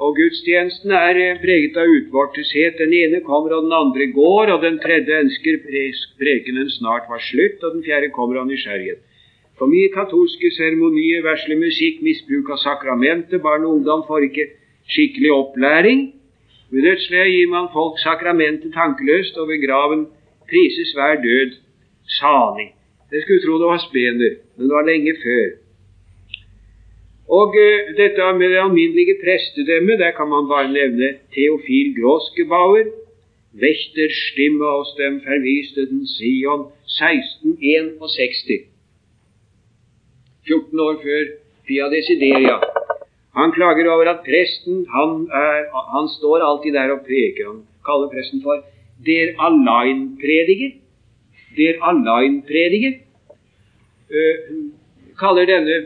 Og 0.00 0.14
gudstjenesten 0.16 0.94
er 0.96 1.18
eh, 1.20 1.38
preget 1.42 1.74
av 1.76 1.90
utvorteshet. 1.92 2.78
Den 2.80 2.94
ene 2.96 3.18
kommer, 3.26 3.52
og 3.52 3.66
den 3.66 3.74
andre 3.76 4.06
går, 4.14 4.52
og 4.54 4.62
den 4.64 4.78
tredje 4.80 5.18
ønsker 5.26 5.58
prekenen 6.22 6.70
snart 6.72 7.10
var 7.10 7.20
slutt, 7.20 7.60
og 7.60 7.74
den 7.74 7.84
fjerde 7.84 8.08
kommer 8.14 8.40
av 8.40 8.48
nysgjerrighet. 8.48 9.02
For 9.60 9.68
mye 9.68 9.90
katolske 9.92 10.48
seremonier, 10.56 11.20
verslig 11.26 11.58
musikk, 11.60 12.00
misbruk 12.06 12.48
av 12.54 12.62
sakramentet, 12.64 13.42
barn 13.44 13.66
og 13.68 13.76
ungdom 13.76 14.06
får 14.08 14.30
ikke 14.30 14.48
skikkelig 14.88 15.34
opplæring. 15.36 16.06
Ved 16.72 16.86
dødsleiet 16.88 17.34
gir 17.34 17.52
man 17.52 17.68
folk 17.74 18.00
sakramentet 18.00 18.72
tankeløst, 18.72 19.36
og 19.36 19.52
ved 19.52 19.60
graven 19.66 20.06
prises 20.48 20.96
hver 20.96 21.20
død 21.20 21.58
salig. 22.22 22.70
Jeg 23.12 23.26
skulle 23.26 23.44
tro 23.44 23.60
det 23.60 23.68
var 23.68 23.84
spener, 23.84 24.38
men 24.56 24.64
det 24.64 24.78
var 24.78 24.88
lenge 24.88 25.20
før. 25.20 25.50
Og 27.38 27.54
eh, 27.54 27.92
dette 27.94 28.32
med 28.38 28.48
det 28.50 28.58
alminnelige 28.58 29.14
prestedømmet, 29.22 29.98
der 30.02 30.10
kan 30.18 30.28
man 30.28 30.48
bare 30.52 30.72
nevne 30.72 31.08
Theofil 31.34 31.94
Gråskebauer. 31.98 32.86
Wächterstimme 33.62 34.66
aus 34.66 34.90
dem 34.98 35.14
verviste 35.26 35.82
Sion 36.14 36.62
1661. 36.86 38.66
14 40.46 40.80
år 40.80 40.96
før 41.04 41.22
Pia 41.66 41.86
Desideria. 41.94 42.56
Han 43.38 43.52
klager 43.52 43.90
over 43.94 44.10
at 44.10 44.20
presten 44.26 44.86
han, 44.94 45.10
er, 45.42 45.58
han 45.96 46.08
står 46.16 46.38
alltid 46.48 46.72
der 46.78 46.94
og 46.96 47.00
preker. 47.06 47.46
Han 47.50 47.62
kaller 47.86 48.10
presten 48.14 48.42
for 48.42 48.56
der 49.06 49.26
Allein-prediger. 49.46 50.72
Der 51.56 51.74
Allein-prediger. 51.90 52.92
Uh, 54.10 54.70
kaller 55.18 55.46
denne 55.46 55.76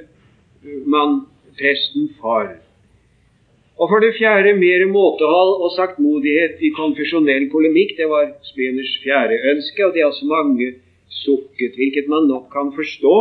mann 0.87 1.21
presten 1.59 2.11
for. 2.21 2.49
Og 3.79 3.89
for 3.91 3.99
det 4.05 4.15
fjerde 4.19 4.53
mer 4.59 4.87
måtehold 4.87 5.53
og 5.65 5.71
saktmodighet 5.77 6.63
i 6.63 6.71
konfesjonell 6.77 7.49
polemikk. 7.51 7.97
Det 7.99 8.09
var 8.09 8.31
Speners 8.51 8.93
fjerde 9.03 9.41
ønske, 9.53 9.87
og 9.87 9.95
det 9.95 10.03
er 10.03 10.11
altså 10.13 10.27
mange 10.31 10.69
sukket, 11.23 11.75
hvilket 11.79 12.07
man 12.09 12.29
nok 12.31 12.47
kan 12.53 12.71
forstå 12.75 13.17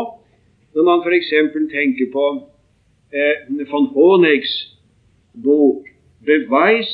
når 0.74 0.84
man 0.90 1.02
f.eks. 1.06 1.30
tenker 1.78 2.08
på 2.14 2.26
eh, 3.14 3.36
von 3.72 3.86
Honegs 3.94 4.54
bok 5.44 5.86
'Beweis, 6.26 6.90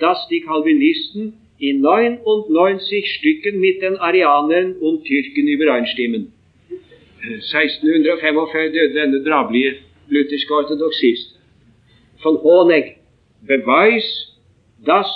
dass 0.00 0.20
die 0.28 0.40
Calvinisten 0.40 1.34
i 1.58 1.72
99 1.72 3.06
stykken 3.16 3.60
mit 3.60 3.80
den 3.82 3.96
Arianern 3.96 4.76
und 4.80 5.04
Tyrken 5.04 5.48
übereinstimmen'. 5.48 6.26
1645 7.22 8.72
døde 8.72 9.00
denne 9.00 9.24
drabelige 9.24 9.72
lutherske 10.14 10.54
ortodoksister. 10.54 11.40
Von 12.22 12.36
Honeck 12.44 12.96
beweis, 13.46 14.06
dass 14.84 15.10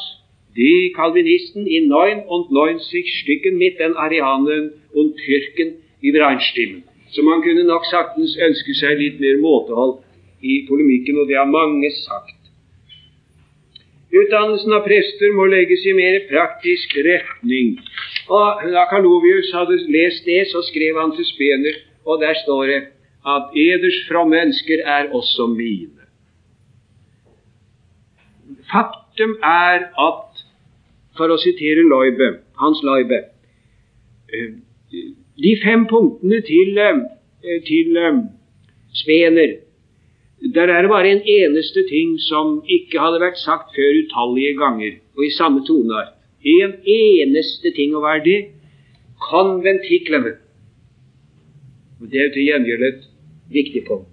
die 0.57 0.93
Calvinisten 0.97 1.67
in 1.67 1.89
99 1.89 3.21
Stycken 3.21 3.59
mit 3.59 3.79
den 3.79 3.95
Arianern 3.95 4.73
und 4.93 5.17
Tyrken 5.17 5.75
übereinstimmen. 6.01 6.83
Så 7.11 7.23
man 7.23 7.43
kunne 7.43 7.65
nok 7.65 7.85
saktens 7.87 8.37
ønske 8.49 8.75
seg 8.75 8.99
litt 8.99 9.21
mer 9.21 9.39
måtehold 9.41 10.01
i 10.43 10.65
polemikken, 10.69 11.21
og 11.21 11.29
det 11.29 11.39
har 11.39 11.47
mange 11.49 11.91
sagt. 12.03 12.35
Utdannelsen 14.17 14.73
av 14.73 14.85
prester 14.87 15.33
må 15.37 15.47
legges 15.51 15.85
i 15.87 15.95
mer 15.97 16.19
praktisk 16.31 16.97
retning. 17.07 17.77
Og 18.29 18.67
Da 18.73 18.87
Kalovius 18.91 19.53
hadde 19.55 19.79
lest 19.93 20.25
det, 20.27 20.47
så 20.51 20.63
skrev 20.67 20.99
han 21.01 21.15
til 21.17 21.27
Spener, 21.27 21.79
og 22.07 22.21
der 22.21 22.35
står 22.45 22.67
det 22.67 22.81
at 23.27 23.57
eders 23.59 23.99
fra 24.09 24.25
mennesker 24.25 24.83
er 24.87 25.11
også 25.15 25.47
mine. 25.51 26.07
Faktum 28.71 29.37
er 29.43 29.89
at, 30.09 30.45
for 31.19 31.33
å 31.33 31.39
sitere 31.43 31.87
Loibe, 31.87 32.37
Hans 32.61 32.83
Loibe 32.87 33.19
eh, 34.33 34.51
De 35.37 35.53
fem 35.63 35.85
punktene 35.91 36.41
til, 36.47 36.79
eh, 36.79 37.61
til 37.67 37.97
eh, 38.01 38.21
Spener 38.97 39.57
der 40.55 40.69
er 40.69 40.83
det 40.83 40.91
bare 40.91 41.11
en 41.11 41.23
eneste 41.25 41.83
ting 41.89 42.19
som 42.21 42.61
ikke 42.69 43.01
hadde 43.01 43.21
vært 43.23 43.39
sagt 43.41 43.73
før 43.75 44.01
utallige 44.03 44.57
ganger, 44.61 44.99
og 45.17 45.25
i 45.25 45.33
samme 45.33 45.63
toneart. 45.67 46.13
En 46.45 46.75
eneste 46.85 47.73
ting, 47.77 47.95
hva 47.97 48.19
er 48.19 48.25
det? 48.25 48.41
Konventiklene. 49.31 50.37
Det 52.13 52.21
er 52.21 52.33
til 52.35 52.45
gjengjeld 52.51 52.85
et 52.85 53.07
viktig 53.53 53.85
punkt. 53.89 54.13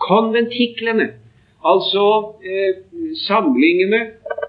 Konventiklene, 0.00 1.08
altså 1.64 2.04
eh, 2.44 2.82
samlingene, 3.26 4.00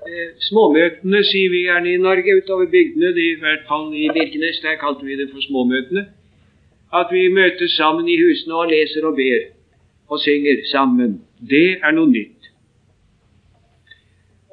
eh, 0.09 0.29
småmøtene, 0.49 1.23
sier 1.23 1.53
vi 1.53 1.65
gjerne 1.67 1.93
i 1.93 2.01
Norge, 2.01 2.37
utover 2.41 2.69
bygdene, 2.71 3.13
i 3.15 3.35
hvert 3.39 3.67
fall 3.69 3.91
i 3.93 4.09
Birkenes, 4.13 4.61
der 4.63 4.79
kalte 4.81 5.05
vi 5.05 5.19
det 5.19 5.29
for 5.31 5.43
småmøtene. 5.47 6.07
At 6.93 7.11
vi 7.11 7.27
møtes 7.27 7.75
sammen 7.75 8.07
i 8.09 8.17
husene 8.21 8.55
og 8.55 8.71
leser 8.71 9.05
og 9.05 9.15
ber 9.19 9.51
og 10.09 10.19
synger 10.19 10.61
sammen. 10.71 11.21
Det 11.49 11.79
er 11.83 11.91
noe 11.91 12.09
nytt. 12.09 12.51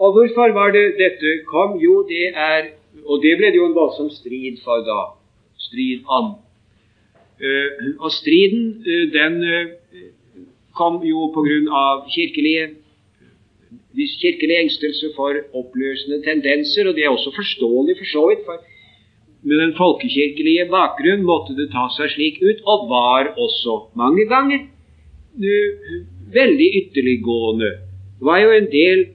Og 0.03 0.13
hvorfor 0.13 0.53
var 0.53 0.73
det 0.75 0.97
dette 0.99 1.45
kom? 1.47 1.79
Jo, 1.81 2.07
det 2.09 2.33
er 2.35 2.73
Og 3.09 3.23
det 3.23 3.33
ble 3.39 3.49
det 3.51 3.57
jo 3.57 3.67
en 3.67 3.75
voldsom 3.75 4.11
strid 4.13 4.59
for 4.65 4.85
da. 4.85 5.17
Strid 5.59 6.05
om. 6.07 6.27
Eh, 7.41 7.97
og 7.99 8.11
striden 8.13 8.85
eh, 8.87 9.07
den 9.13 9.45
eh, 9.45 9.67
kom 10.77 11.01
jo 11.05 11.31
av 11.73 12.05
kirkelige 12.13 12.77
kirkelig 13.93 14.57
engstelse 14.57 15.11
for 15.17 15.37
oppløsende 15.57 16.23
tendenser, 16.25 16.89
og 16.89 16.95
det 16.97 17.05
er 17.05 17.11
også 17.13 17.33
forståelig 17.37 17.97
for 17.99 18.09
så 18.13 18.23
vidt. 18.29 18.45
for 18.45 18.61
med 19.43 19.59
den 19.59 19.75
folkekirkelige 19.77 20.69
bakgrunn 20.71 21.25
måtte 21.27 21.57
det 21.59 21.73
ta 21.73 21.89
seg 21.97 22.13
slik 22.15 22.37
ut, 22.43 22.61
og 22.65 22.89
var 22.89 23.35
også 23.37 23.91
mange 23.97 24.25
ganger 24.31 24.69
veldig 26.39 26.69
ytterliggående. 26.81 27.71
Det 28.19 28.25
var 28.31 28.39
jo 28.39 28.51
en 28.51 28.71
del 28.71 29.07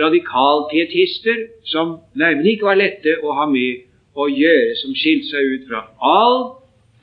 radikalpietister 0.00 1.44
som 1.64 1.98
nærmest 2.14 2.48
ikke 2.48 2.70
var 2.70 2.80
lette 2.80 3.18
å 3.22 3.36
ha 3.36 3.46
med 3.46 3.84
å 4.16 4.26
gjøre, 4.32 4.74
som 4.80 4.96
skilte 4.96 5.28
seg 5.28 5.54
ut 5.54 5.68
fra 5.68 5.84
alt 6.00 6.59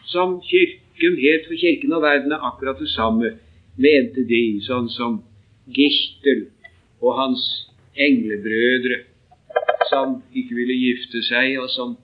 som 0.07 0.41
Kirken 0.41 1.17
het 1.19 1.47
for 1.47 1.55
Kirken 1.59 1.93
og 1.93 2.01
verden 2.01 2.31
er 2.31 2.45
akkurat 2.49 2.79
det 2.79 2.89
samme, 2.89 3.33
mente 3.75 4.23
de, 4.27 4.59
sånn 4.63 4.87
som 4.89 5.19
Gichtel 5.75 6.47
og 7.03 7.17
hans 7.19 7.43
englebrødre, 7.99 9.03
som 9.91 10.21
ikke 10.33 10.55
ville 10.55 10.77
gifte 10.79 11.21
seg, 11.27 11.57
og 11.61 11.69
som 11.73 11.95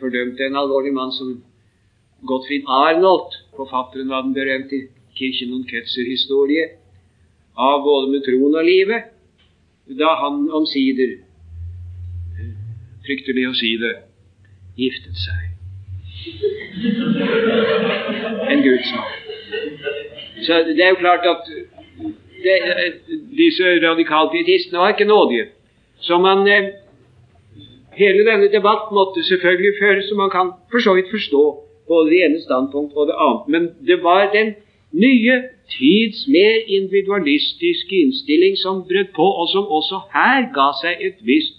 fordømte 0.00 0.46
en 0.46 0.58
alvorlig 0.62 0.94
mann 0.94 1.12
som 1.16 1.34
Gottfried 2.28 2.68
Arnold, 2.68 3.36
forfatteren 3.56 4.12
av 4.12 4.28
den 4.28 4.36
berømte 4.36 4.84
Kirchen 5.18 5.54
und 5.56 5.68
Ketzer-historie, 5.70 6.68
av 7.58 7.82
både 7.84 8.12
med 8.14 8.24
troen 8.24 8.54
og 8.54 8.64
livet, 8.64 9.10
da 9.98 10.14
han 10.22 10.44
omsider, 10.54 11.18
fryktelig 13.04 13.48
å 13.50 13.54
si 13.58 13.76
det, 13.80 13.94
giftet 14.78 15.18
seg 15.26 15.49
en 18.52 18.62
Guds 18.62 18.92
mann. 18.96 19.12
Så 20.46 20.52
det 20.66 20.84
er 20.84 20.88
jo 20.88 21.02
klart 21.04 21.24
at 21.34 21.42
det, 22.44 22.56
disse 23.42 23.64
radikalpietistene 23.86 24.78
var 24.78 24.88
ikke 24.88 25.04
nådige. 25.04 25.46
Så 26.00 26.18
man 26.18 26.48
eh, 26.48 26.64
Hele 28.00 28.24
denne 28.24 28.48
debatt 28.52 28.92
måtte 28.96 29.22
selvfølgelig 29.30 29.72
føres, 29.82 30.04
så 30.08 30.14
man 30.14 30.30
kan 30.30 30.46
for 30.70 30.80
så 30.80 30.94
vidt 30.94 31.10
forstå 31.10 31.42
både 31.88 32.10
det 32.10 32.18
ene 32.24 32.40
standpunkt 32.40 32.92
og 32.94 33.06
det 33.06 33.16
annet. 33.26 33.44
Men 33.52 33.62
det 33.88 33.98
var 34.02 34.30
den 34.32 34.54
nye 35.04 35.34
tids 35.76 36.18
mer 36.36 36.54
individualistiske 36.78 37.94
innstilling 38.04 38.56
som 38.64 38.84
brøt 38.90 39.10
på, 39.18 39.26
og 39.40 39.46
som 39.54 39.64
også 39.78 39.96
her 40.14 40.40
ga 40.56 40.68
seg 40.82 40.94
et 41.06 41.18
visst 41.30 41.56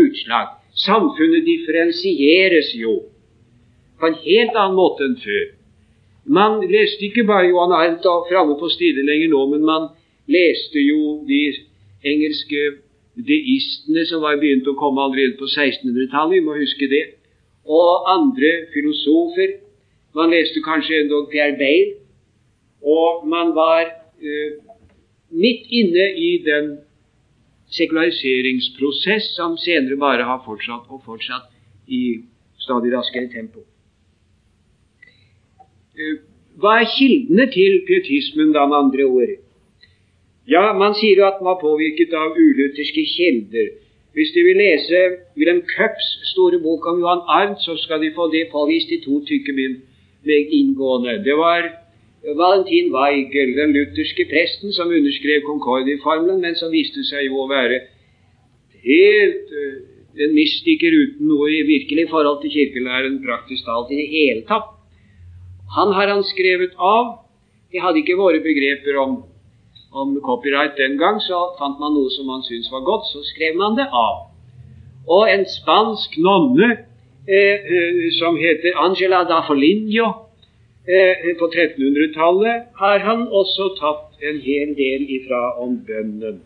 utslag. 0.00 0.46
Samfunnet 0.88 1.42
differensieres 1.52 2.68
jo 2.84 2.92
på 4.04 4.10
en 4.12 4.20
helt 4.20 4.56
annen 4.60 4.76
måte 4.76 5.06
enn 5.08 5.16
før. 5.16 5.44
Man 6.28 6.58
leste 6.68 7.06
ikke 7.06 7.24
bare 7.28 7.48
Johan 7.48 7.72
Arnt 7.72 8.04
framme 8.28 8.58
på 8.60 8.68
stilen 8.72 9.08
lenger 9.08 9.30
nå, 9.32 9.46
men 9.54 9.64
man 9.64 9.86
leste 10.28 10.80
jo 10.80 11.22
de 11.28 11.40
engelske 12.04 12.60
deistene 13.16 14.04
som 14.04 14.20
var 14.24 14.36
begynt 14.42 14.68
å 14.68 14.76
komme 14.76 15.00
allerede 15.00 15.38
på 15.40 15.48
1600-tallet, 15.48 16.36
vi 16.36 16.44
må 16.44 16.56
huske 16.58 16.88
det, 16.90 17.02
og 17.64 18.08
andre 18.12 18.52
filosofer. 18.74 19.58
Man 20.14 20.32
leste 20.34 20.60
kanskje 20.64 21.00
endog 21.04 21.30
Pierre 21.32 21.56
Bale, 21.56 21.96
og 22.84 23.24
man 23.28 23.54
var 23.56 23.86
eh, 24.20 24.58
midt 25.32 25.70
inne 25.72 26.10
i 26.12 26.32
den 26.44 26.74
sekulariseringsprosess 27.72 29.32
som 29.38 29.56
senere 29.56 29.96
bare 29.96 30.28
har 30.28 30.44
fortsatt 30.44 30.92
og 30.92 31.00
fortsatt 31.08 31.48
i 31.88 32.20
stadig 32.60 32.92
raskere 32.92 33.32
tempo. 33.32 33.64
Eh, 35.94 36.16
hva 36.58 36.80
er 36.80 36.90
kildene 36.90 37.46
til 37.54 37.80
pietismen, 37.86 38.52
da, 38.54 38.66
med 38.66 38.76
andre 38.82 39.04
ord? 39.06 39.32
Ja, 40.50 40.72
man 40.76 40.94
sier 40.98 41.22
jo 41.22 41.26
at 41.26 41.38
den 41.40 41.48
var 41.48 41.62
påvirket 41.62 42.12
av 42.18 42.36
ulutherske 42.36 43.04
kilder. 43.14 43.70
Hvis 44.14 44.34
de 44.34 44.42
vil 44.46 44.60
lese 44.60 45.00
Wilhelm 45.38 45.62
Cups 45.70 46.08
store 46.30 46.60
bok 46.62 46.86
om 46.86 47.00
Johan 47.02 47.24
Arnt, 47.38 47.62
så 47.62 47.74
skal 47.84 48.02
de 48.02 48.12
få 48.14 48.28
det 48.34 48.50
påvist 48.52 48.92
i 48.94 49.00
to 49.06 49.22
tykke 49.30 49.54
bind 49.56 49.80
meget 50.26 50.52
inngående. 50.58 51.24
Det 51.24 51.36
var 51.36 51.62
Valentin 52.40 52.92
Weigel, 52.94 53.56
den 53.60 53.72
lutherske 53.76 54.24
presten, 54.32 54.72
som 54.72 54.88
underskrev 54.98 55.42
Concordia-formelen, 55.46 56.40
men 56.40 56.54
som 56.54 56.72
viste 56.72 57.02
seg 57.08 57.26
jo 57.28 57.42
å 57.42 57.50
være 57.50 57.80
helt 58.84 59.50
uh, 59.50 59.74
en 60.24 60.34
mystiker 60.36 60.94
uten 60.94 61.28
noe 61.28 61.50
i 61.50 61.66
virkelig 61.66 62.06
forhold 62.10 62.42
til 62.42 62.54
kirkelæren 62.54 63.20
praktisk 63.26 63.66
talt 63.66 63.90
i 63.92 64.00
det 64.02 64.08
hele 64.12 64.46
tatt. 64.48 64.73
Han 65.76 65.92
har 65.92 66.08
han 66.08 66.24
skrevet 66.24 66.74
av. 66.78 67.18
De 67.72 67.82
hadde 67.82 68.02
ikke 68.02 68.18
våre 68.18 68.40
begreper 68.42 68.98
om, 69.02 69.16
om 69.92 70.16
copyright 70.22 70.76
den 70.78 70.98
gang, 70.98 71.20
så 71.20 71.50
fant 71.58 71.80
man 71.82 71.96
noe 71.96 72.10
som 72.14 72.28
man 72.30 72.44
syntes 72.46 72.70
var 72.72 72.84
godt, 72.86 73.08
så 73.10 73.22
skrev 73.34 73.58
man 73.58 73.78
det 73.78 73.88
av. 73.90 74.28
Og 75.10 75.26
en 75.28 75.42
spansk 75.50 76.14
nonne 76.22 76.70
eh, 77.26 77.58
eh, 77.58 78.04
som 78.20 78.38
heter 78.40 78.78
Angela 78.86 79.24
da 79.28 79.42
Foligno, 79.48 80.12
Eh, 80.86 81.36
på 81.38 81.46
1300-tallet 81.48 82.64
har 82.76 82.98
han 82.98 83.22
også 83.32 83.70
tatt 83.78 84.20
en 84.20 84.40
hel 84.44 84.74
del 84.76 85.06
ifra 85.16 85.54
om 85.64 85.78
bønnen. 85.86 86.42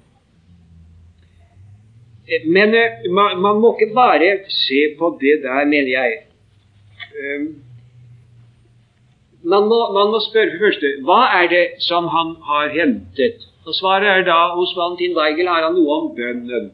Eh, 2.23 2.47
men 2.47 2.71
eh, 2.71 3.09
man, 3.11 3.41
man, 3.43 3.59
må 3.59 3.73
ikke 3.75 3.97
bare 3.97 4.29
se 4.47 4.95
på 4.99 5.11
det 5.19 5.41
der, 5.43 5.65
mener 5.67 5.91
jeg. 5.91 6.21
Man 9.49 9.69
må, 9.71 9.79
man 9.97 10.11
må 10.13 10.19
spørre 10.21 10.53
for 10.55 10.67
første 10.67 10.89
hva 11.09 11.21
er 11.41 11.47
det 11.53 11.65
som 11.85 12.09
han 12.13 12.35
har 12.49 12.73
hentet? 12.75 13.47
Og 13.69 13.77
Svaret 13.77 14.09
er 14.09 14.25
da 14.27 14.41
hos 14.57 14.75
Valentin 14.77 15.17
Weigel 15.17 15.49
har 15.49 15.65
han 15.65 15.77
noe 15.77 15.95
om 16.01 16.11
bønnen. 16.17 16.71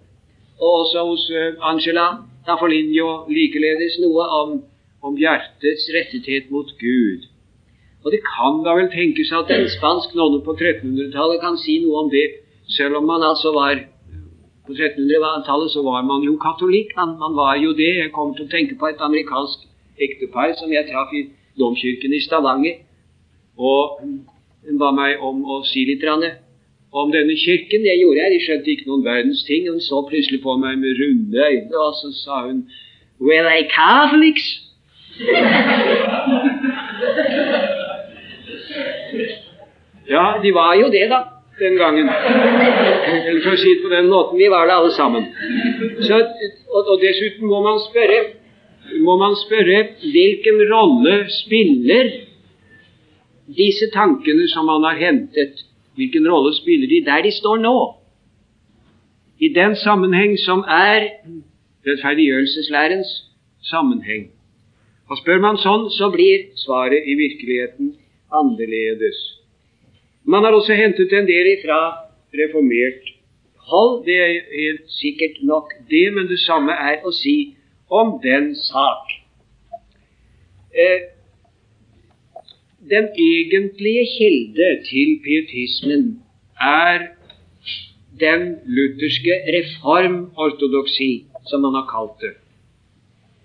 Og 0.62 0.81
også 0.81 1.05
hos 1.11 1.27
Angela 1.70 2.07
Tafolinio 2.47 3.09
likeledes 3.31 3.99
noe 4.03 4.27
om, 4.41 4.59
om 5.07 5.16
hjertets 5.18 5.87
rettethet 5.95 6.51
mot 6.55 6.70
Gud. 6.81 7.31
Og 8.05 8.12
det 8.12 8.20
kan 8.27 8.61
da 8.66 8.75
vel 8.77 8.91
tenkes 8.93 9.33
at 9.33 9.51
en 9.55 9.66
spansk 9.72 10.12
nonne 10.18 10.43
på 10.45 10.55
1300-tallet 10.59 11.41
kan 11.41 11.57
si 11.61 11.79
noe 11.85 12.05
om 12.05 12.11
det, 12.12 12.27
selv 12.77 13.01
om 13.01 13.07
man 13.11 13.25
altså 13.31 13.55
var 13.55 13.81
På 14.64 14.72
1300-tallet 14.72 15.70
så 15.70 15.83
var 15.85 16.03
man 16.09 16.22
jo 16.25 16.39
katolikk. 16.41 16.95
Man, 16.97 17.18
man, 17.20 17.35
var 17.37 17.57
jo 17.61 17.75
det. 17.77 17.91
Jeg 18.01 18.12
kommer 18.16 18.33
til 18.37 18.47
å 18.47 18.53
tenke 18.53 18.79
på 18.81 18.89
et 18.89 19.03
amerikansk 19.07 19.66
ektepar 20.01 20.55
som 20.57 20.72
jeg 20.72 20.89
traff 20.89 21.12
i 21.12 21.27
domkirken 21.59 22.15
i 22.15 22.23
Stavanger. 22.25 22.81
Og 23.59 24.01
hun 24.01 24.81
ba 24.81 24.91
meg 24.97 25.23
om 25.23 25.45
å 25.45 25.63
si 25.69 25.85
litt 25.89 26.05
om 26.95 27.13
denne 27.13 27.37
kirken. 27.39 27.87
Det 27.87 27.99
gjorde 28.01 28.23
jeg. 28.23 28.35
De 28.35 28.45
skjønte 28.47 28.75
ikke 28.75 28.91
noen 28.91 29.07
verdens 29.07 29.45
ting. 29.49 29.71
Hun 29.71 29.83
så 29.83 30.03
plutselig 30.09 30.43
på 30.43 30.57
meg 30.59 30.81
med 30.83 30.99
runde 31.01 31.49
øyne, 31.51 31.87
og 31.87 31.95
så 32.01 32.13
sa 32.25 32.45
hun 32.49 32.67
Well, 33.21 33.47
I 33.47 33.63
Catholics? 33.71 34.49
Ja, 40.09 40.41
de 40.43 40.55
var 40.55 40.75
jo 40.75 40.91
det, 40.93 41.11
da, 41.11 41.21
den 41.59 41.77
gangen. 41.77 42.09
Eller 42.09 43.41
for 43.45 43.55
å 43.55 43.61
si 43.61 43.73
det 43.73 43.85
på 43.85 43.93
den 43.93 44.11
måten, 44.13 44.39
vi 44.39 44.51
var 44.53 44.69
det 44.69 44.77
alle 44.77 44.93
sammen. 44.93 45.31
Så, 46.05 46.19
og, 46.69 46.81
og, 46.83 46.97
dessuten 47.01 47.49
må 47.49 47.63
man 47.65 47.81
spørre 47.87 48.21
må 49.05 49.16
man 49.16 49.37
spørre 49.47 49.80
hvilken 50.01 50.61
rolle 50.72 51.24
spiller 51.32 52.11
disse 53.57 53.91
tankene 53.93 54.49
som 54.49 54.66
man 54.68 54.85
har 54.85 54.99
hentet, 55.01 55.64
hvilken 55.97 56.28
rolle 56.30 56.55
spiller 56.57 56.89
de 56.89 57.05
der 57.05 57.22
de 57.22 57.32
står 57.32 57.57
nå? 57.64 57.76
I 59.41 59.49
den 59.49 59.76
sammenheng 59.76 60.39
som 60.39 60.64
er 60.68 61.09
rettferdiggjørelseslærens 61.87 63.11
sammenheng. 63.70 64.30
Og 65.11 65.18
Spør 65.20 65.41
man 65.41 65.59
sånn, 65.61 65.91
så 65.93 66.09
blir 66.12 66.47
svaret 66.57 67.05
i 67.05 67.16
virkeligheten 67.18 67.93
annerledes. 68.32 69.18
Man 70.24 70.45
har 70.45 70.57
også 70.57 70.76
hentet 70.76 71.12
en 71.12 71.28
del 71.28 71.51
ifra 71.59 71.80
reformert 72.32 73.11
hold. 73.68 74.05
Det 74.07 74.16
er 74.16 74.39
helt 74.55 74.89
sikkert 74.89 75.43
nok 75.43 75.74
det, 75.91 76.07
men 76.14 76.28
det 76.30 76.41
samme 76.41 76.72
er 76.72 77.05
å 77.05 77.12
si 77.12 77.55
om 77.91 78.20
den 78.22 78.55
sak. 78.57 79.12
Eh, 80.74 81.01
den 82.91 83.09
egentlige 83.18 84.07
kilde 84.18 84.68
til 84.89 85.20
pietismen 85.24 86.22
er 86.61 86.99
den 88.20 88.43
lutherske 88.66 89.35
reformortodoksi, 89.57 91.24
som 91.47 91.61
man 91.61 91.74
har 91.74 91.87
kalt 91.95 92.20
det. 92.20 92.35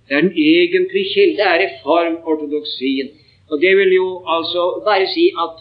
Den 0.09 0.31
egentlige 0.37 1.13
kilde 1.13 1.41
er 1.41 1.57
reformortodoksien. 1.65 3.09
Og 3.49 3.61
det 3.61 3.77
vil 3.77 3.93
jo 3.93 4.23
altså 4.27 4.81
bare 4.85 5.07
si 5.07 5.25
at 5.45 5.55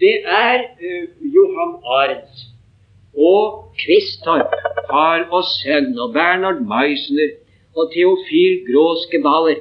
det 0.00 0.16
er 0.24 0.58
uh, 0.86 1.34
Johan 1.34 1.74
Arendt 1.96 2.36
og 3.16 3.72
Quistorp, 3.80 4.52
far 4.90 5.28
og 5.30 5.44
sønn, 5.44 5.98
og 5.98 6.12
Bernhard 6.12 6.60
Meisner 6.72 7.30
og 7.76 7.92
Theofil 7.92 8.62
Gråskebaler 8.68 9.60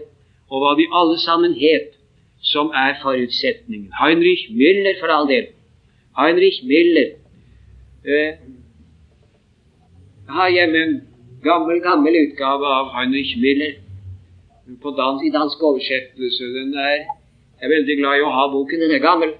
og 0.49 0.61
hva 0.61 0.73
de 0.79 0.85
alle 0.99 1.17
sammen 1.19 1.53
het, 1.59 1.95
som 2.45 2.69
er 2.85 2.93
forutsetningen. 3.01 3.89
Heinrich 4.01 4.45
Müller, 4.53 4.99
for 4.99 5.09
all 5.09 5.27
del. 5.27 5.47
Heinrich 6.17 6.61
Müller. 6.63 7.09
eh, 8.05 8.33
har 10.29 10.49
hjemme 10.49 10.77
en 10.77 11.01
gammel, 11.43 11.81
gammel 11.81 12.13
utgave 12.25 12.65
av 12.79 12.91
Heinrich 12.93 13.33
Müller 13.37 13.73
på 14.81 14.93
dans, 14.97 15.21
i 15.23 15.31
dansk 15.33 15.63
oversettelse. 15.63 16.43
Den 16.57 16.73
er, 16.73 16.95
jeg 17.59 17.65
er 17.65 17.73
veldig 17.73 17.97
glad 18.01 18.19
i 18.19 18.25
å 18.25 18.33
ha 18.33 18.45
boken. 18.53 18.81
Den 18.81 18.95
er 18.97 19.03
gammel. 19.03 19.33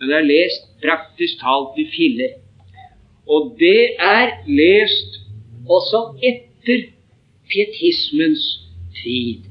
Den 0.00 0.12
er 0.16 0.24
lest 0.24 0.68
praktisk 0.82 1.40
talt 1.40 1.76
i 1.80 1.86
filler. 1.92 2.38
Og 3.28 3.54
det 3.60 3.96
er 4.00 4.32
lest 4.48 5.20
også 5.68 6.02
etter 6.24 6.88
pietismens 7.50 8.42
tid. 9.02 9.50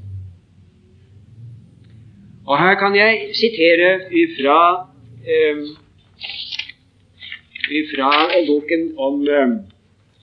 Og 2.46 2.58
her 2.58 2.74
kan 2.74 2.96
jeg 2.96 3.30
sitere 3.38 3.90
ifra, 4.22 4.60
um, 5.34 5.60
ifra 7.80 8.10
boken 8.48 8.82
om 8.98 9.14
um, 9.14 9.52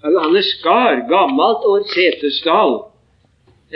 Johannes 0.03 0.49
Skar, 0.57 1.07
gammelt 1.13 1.67
år 1.71 1.86
Setesdal, 1.93 2.73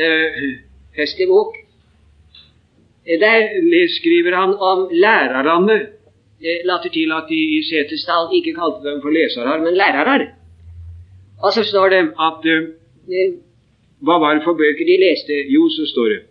uh, 0.04 0.52
festibok. 0.96 1.56
Der 3.06 3.40
skriver 3.98 4.36
han 4.42 4.54
om 4.54 4.90
lærerne 4.92 5.78
later 6.66 6.90
til 6.94 7.12
at 7.12 7.26
de 7.30 7.40
i 7.58 7.64
Setesdal 7.70 8.36
ikke 8.36 8.54
kalte 8.60 8.90
dem 8.90 9.02
for 9.02 9.10
lesere, 9.10 9.60
men 9.64 9.74
lærere. 9.74 10.28
Og 11.44 11.54
så 11.54 11.64
står 11.64 11.90
det 11.90 11.98
at 12.28 12.46
uh, 12.56 12.62
Hva 14.02 14.18
var 14.22 14.38
det 14.38 14.46
for 14.46 14.58
bøker 14.58 14.88
de 14.88 14.98
leste? 15.02 15.38
Jo, 15.54 15.68
så 15.70 15.86
står 15.90 16.14
det 16.14 16.22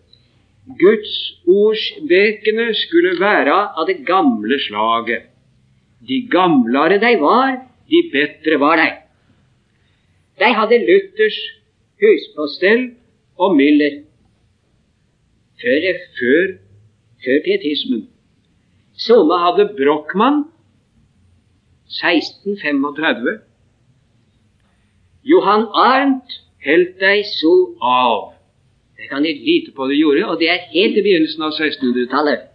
Guds 0.81 1.15
ordsbøkene 1.49 2.67
skulle 2.77 3.15
være 3.21 3.57
av 3.79 3.87
det 3.89 4.01
gamle 4.07 4.59
slaget. 4.67 5.31
De 6.09 6.21
gamlere 6.31 6.99
de 7.03 7.15
var, 7.21 7.57
de 7.91 8.03
bedre 8.13 8.61
var 8.61 8.77
de. 8.81 8.91
De 10.41 10.53
hadde 10.57 10.79
Luthers 10.85 11.39
huspostell 12.01 12.85
og 13.39 13.57
Müller 13.57 14.01
før, 15.61 15.89
før, 16.19 16.55
før 17.25 17.43
pietismen. 17.45 18.07
Somme 18.97 19.37
hadde 19.45 19.69
Brochmann 19.77 20.45
1635. 21.89 23.41
Johan 25.25 25.67
Arnt 25.75 26.41
holdt 26.67 26.99
deg 27.01 27.25
så 27.29 27.55
av. 27.81 28.33
Det 28.97 29.09
kan 29.09 29.25
de 29.25 29.33
lite 29.33 29.73
på 29.77 29.89
det 29.89 29.97
gjorde, 30.01 30.27
og 30.29 30.41
det 30.41 30.51
er 30.53 30.67
helt 30.73 30.99
i 30.99 31.05
begynnelsen 31.05 31.45
av 31.47 31.57
1600-tallet. 31.57 32.49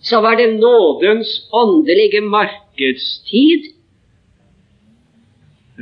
Så 0.00 0.20
var 0.22 0.38
det 0.38 0.52
nådens 0.60 1.32
åndelige 1.52 2.20
markedstid. 2.22 3.72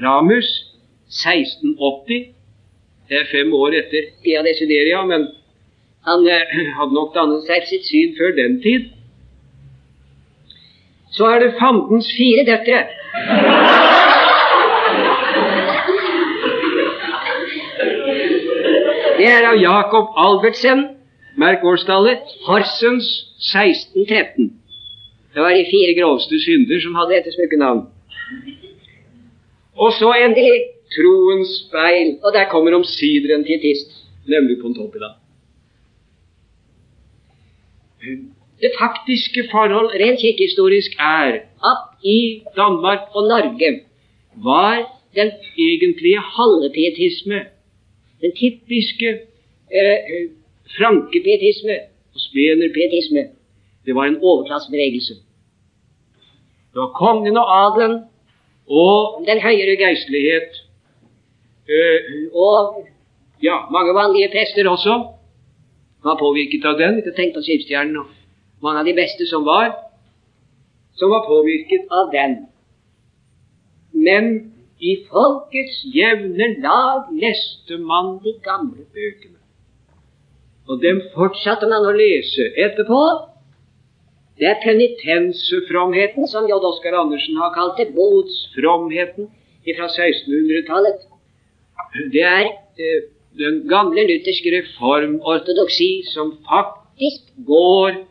Ramus 0.03 0.49
1680. 1.13 2.33
Det 3.09 3.21
er 3.21 3.29
fem 3.31 3.53
år 3.55 3.77
etter 3.77 4.09
Ia 4.25 4.43
Desideria, 4.43 5.05
men 5.05 5.29
han 6.09 6.27
eh, 6.27 6.57
hadde 6.79 6.97
nok 6.97 7.15
dannet 7.15 7.45
seg 7.49 7.69
sitt 7.69 7.89
syn 7.91 8.17
før 8.19 8.37
den 8.41 8.61
tid 8.65 8.93
så 11.17 11.25
er 11.33 11.39
det 11.41 11.55
fandens 11.61 12.09
fire 12.17 12.45
døtre. 12.45 12.81
Det 19.27 19.33
er 19.35 19.43
av 19.43 19.57
Jakob 19.59 20.13
Albertsen, 20.23 20.83
merk 21.43 21.65
årstallet, 21.67 22.29
Horsens 22.47 23.07
1613. 23.43 24.53
Det 25.35 25.43
var 25.43 25.57
de 25.57 25.65
fire 25.67 25.97
groveste 25.97 26.39
synder 26.45 26.79
som 26.85 26.95
hadde 26.95 27.17
dette 27.17 27.33
smykkenavn. 27.35 27.81
Og 29.83 29.97
så 29.97 30.13
endelig 30.21 30.53
troens 30.95 31.57
speil, 31.65 32.13
og 32.23 32.37
der 32.37 32.47
kommer 32.53 32.77
omsider 32.79 33.35
en 33.35 33.43
pietist, 33.49 33.97
nemlig 34.31 34.61
Pontopila. 34.61 35.11
Det 38.63 38.73
faktiske 38.79 39.49
forhold 39.51 39.91
rent 40.05 40.23
kirkehistorisk 40.23 40.95
er 41.03 41.43
at 41.73 41.83
i 42.15 42.21
Danmark 42.63 43.11
og 43.11 43.27
Norge 43.35 43.75
var 44.47 44.87
den 45.19 45.35
egentlige 45.59 46.23
halvpietisme, 46.39 47.43
den 48.21 48.33
typiske 48.37 49.09
eh, 49.71 50.31
frankepietisme 50.77 51.77
og 52.15 52.21
spenerpietisme, 52.21 53.23
det 53.87 53.95
var 53.95 54.05
en 54.05 54.19
overklassebevegelse. 54.23 55.15
Det 56.73 56.81
var 56.81 56.93
kongen 56.99 57.37
og 57.37 57.47
adelen 57.67 58.01
og 58.67 59.25
den 59.29 59.41
høyere 59.41 59.77
geistlighet 59.81 60.59
eh, 61.71 62.01
og 62.35 62.87
ja, 63.43 63.57
mange 63.71 63.95
vanlige 63.95 64.33
prester 64.33 64.69
også 64.69 64.95
var 66.05 66.19
påvirket 66.19 66.65
av 66.65 66.79
den. 66.81 66.99
Ikke 66.99 67.15
tenk 67.17 67.35
på 67.35 67.45
Skipsstjernen 67.45 68.01
og 68.01 68.11
mange 68.65 68.83
av 68.83 68.89
de 68.89 68.97
beste 68.97 69.27
som 69.29 69.45
var, 69.47 69.73
som 70.97 71.13
var 71.13 71.27
påvirket 71.29 71.91
av 71.93 72.11
den. 72.13 72.37
Men 73.93 74.56
i 74.81 74.93
folkets 75.09 75.79
jevne 75.95 76.51
lag 76.61 77.09
leste 77.23 77.79
man 77.81 78.19
de 78.25 78.35
gamle 78.45 78.85
bøkene. 78.93 79.41
Og 80.69 80.83
dem 80.83 81.01
fortsatte 81.15 81.69
man 81.71 81.87
å 81.87 81.95
lese 81.97 82.51
etterpå. 82.67 83.01
Det 84.37 84.49
er 84.51 84.61
penitensefromheten, 84.61 86.27
som 86.29 86.49
J. 86.51 86.59
Oskar 86.61 86.99
Andersen 86.99 87.39
har 87.41 87.55
kalt 87.55 87.79
det, 87.81 87.95
botsfromheten 87.97 89.31
fra 89.67 89.89
1600-tallet. 89.89 91.07
Det 92.13 92.25
er 92.27 92.51
eh, 92.51 93.07
den 93.41 93.63
gamle 93.71 94.05
lutherske 94.11 94.53
reformortodoksi 94.59 95.91
som 96.13 96.35
faktisk 96.45 97.33
går 97.49 98.03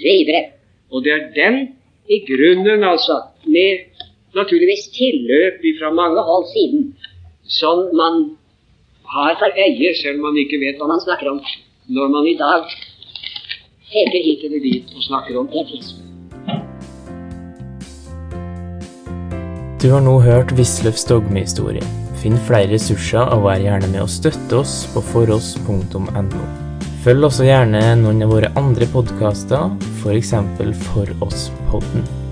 videre. 0.00 0.54
Og 0.90 1.04
det 1.04 1.12
er 1.12 1.28
den 1.36 1.60
i 2.08 2.20
grunnen, 2.24 2.84
altså, 2.84 3.20
med 3.44 3.84
naturligvis 4.38 4.88
tilløp 4.96 5.60
fra 5.80 5.90
mange 6.00 6.22
hold 6.28 6.46
siden, 6.54 6.88
som 7.58 7.76
man 7.96 8.36
har 9.14 9.36
for 9.40 9.50
øye, 9.66 9.94
selv 10.02 10.18
om 10.18 10.26
man 10.28 10.40
ikke 10.42 10.60
vet 10.64 10.80
hva 10.80 10.88
man 10.90 11.04
snakker 11.06 11.30
om, 11.34 11.40
når 11.88 12.08
man 12.14 12.26
i 12.26 12.36
dag 12.40 12.64
peker 13.92 14.22
hit 14.26 14.46
eller 14.48 14.64
dit 14.64 14.96
og 14.96 15.02
snakker 15.08 15.38
om 15.38 15.50
etisme. 15.60 16.00
Du 19.84 19.90
har 19.92 20.00
nå 20.00 20.16
hørt 20.24 20.54
Wisløffs 20.56 21.04
dogmehistorie. 21.10 21.84
Finn 22.22 22.38
flere 22.48 22.70
ressurser 22.72 23.28
og 23.34 23.44
vær 23.44 23.60
gjerne 23.60 23.90
med 23.92 24.00
å 24.06 24.08
støtte 24.08 24.62
oss 24.62 24.78
på 24.94 25.04
foross.no. 25.12 26.44
Følg 27.04 27.28
også 27.28 27.44
gjerne 27.44 27.84
noen 28.00 28.24
av 28.24 28.32
våre 28.32 28.48
andre 28.56 28.88
podkaster, 28.88 29.68
f.eks. 30.00 30.36
For 30.88 31.16
oss-podden. 31.28 32.23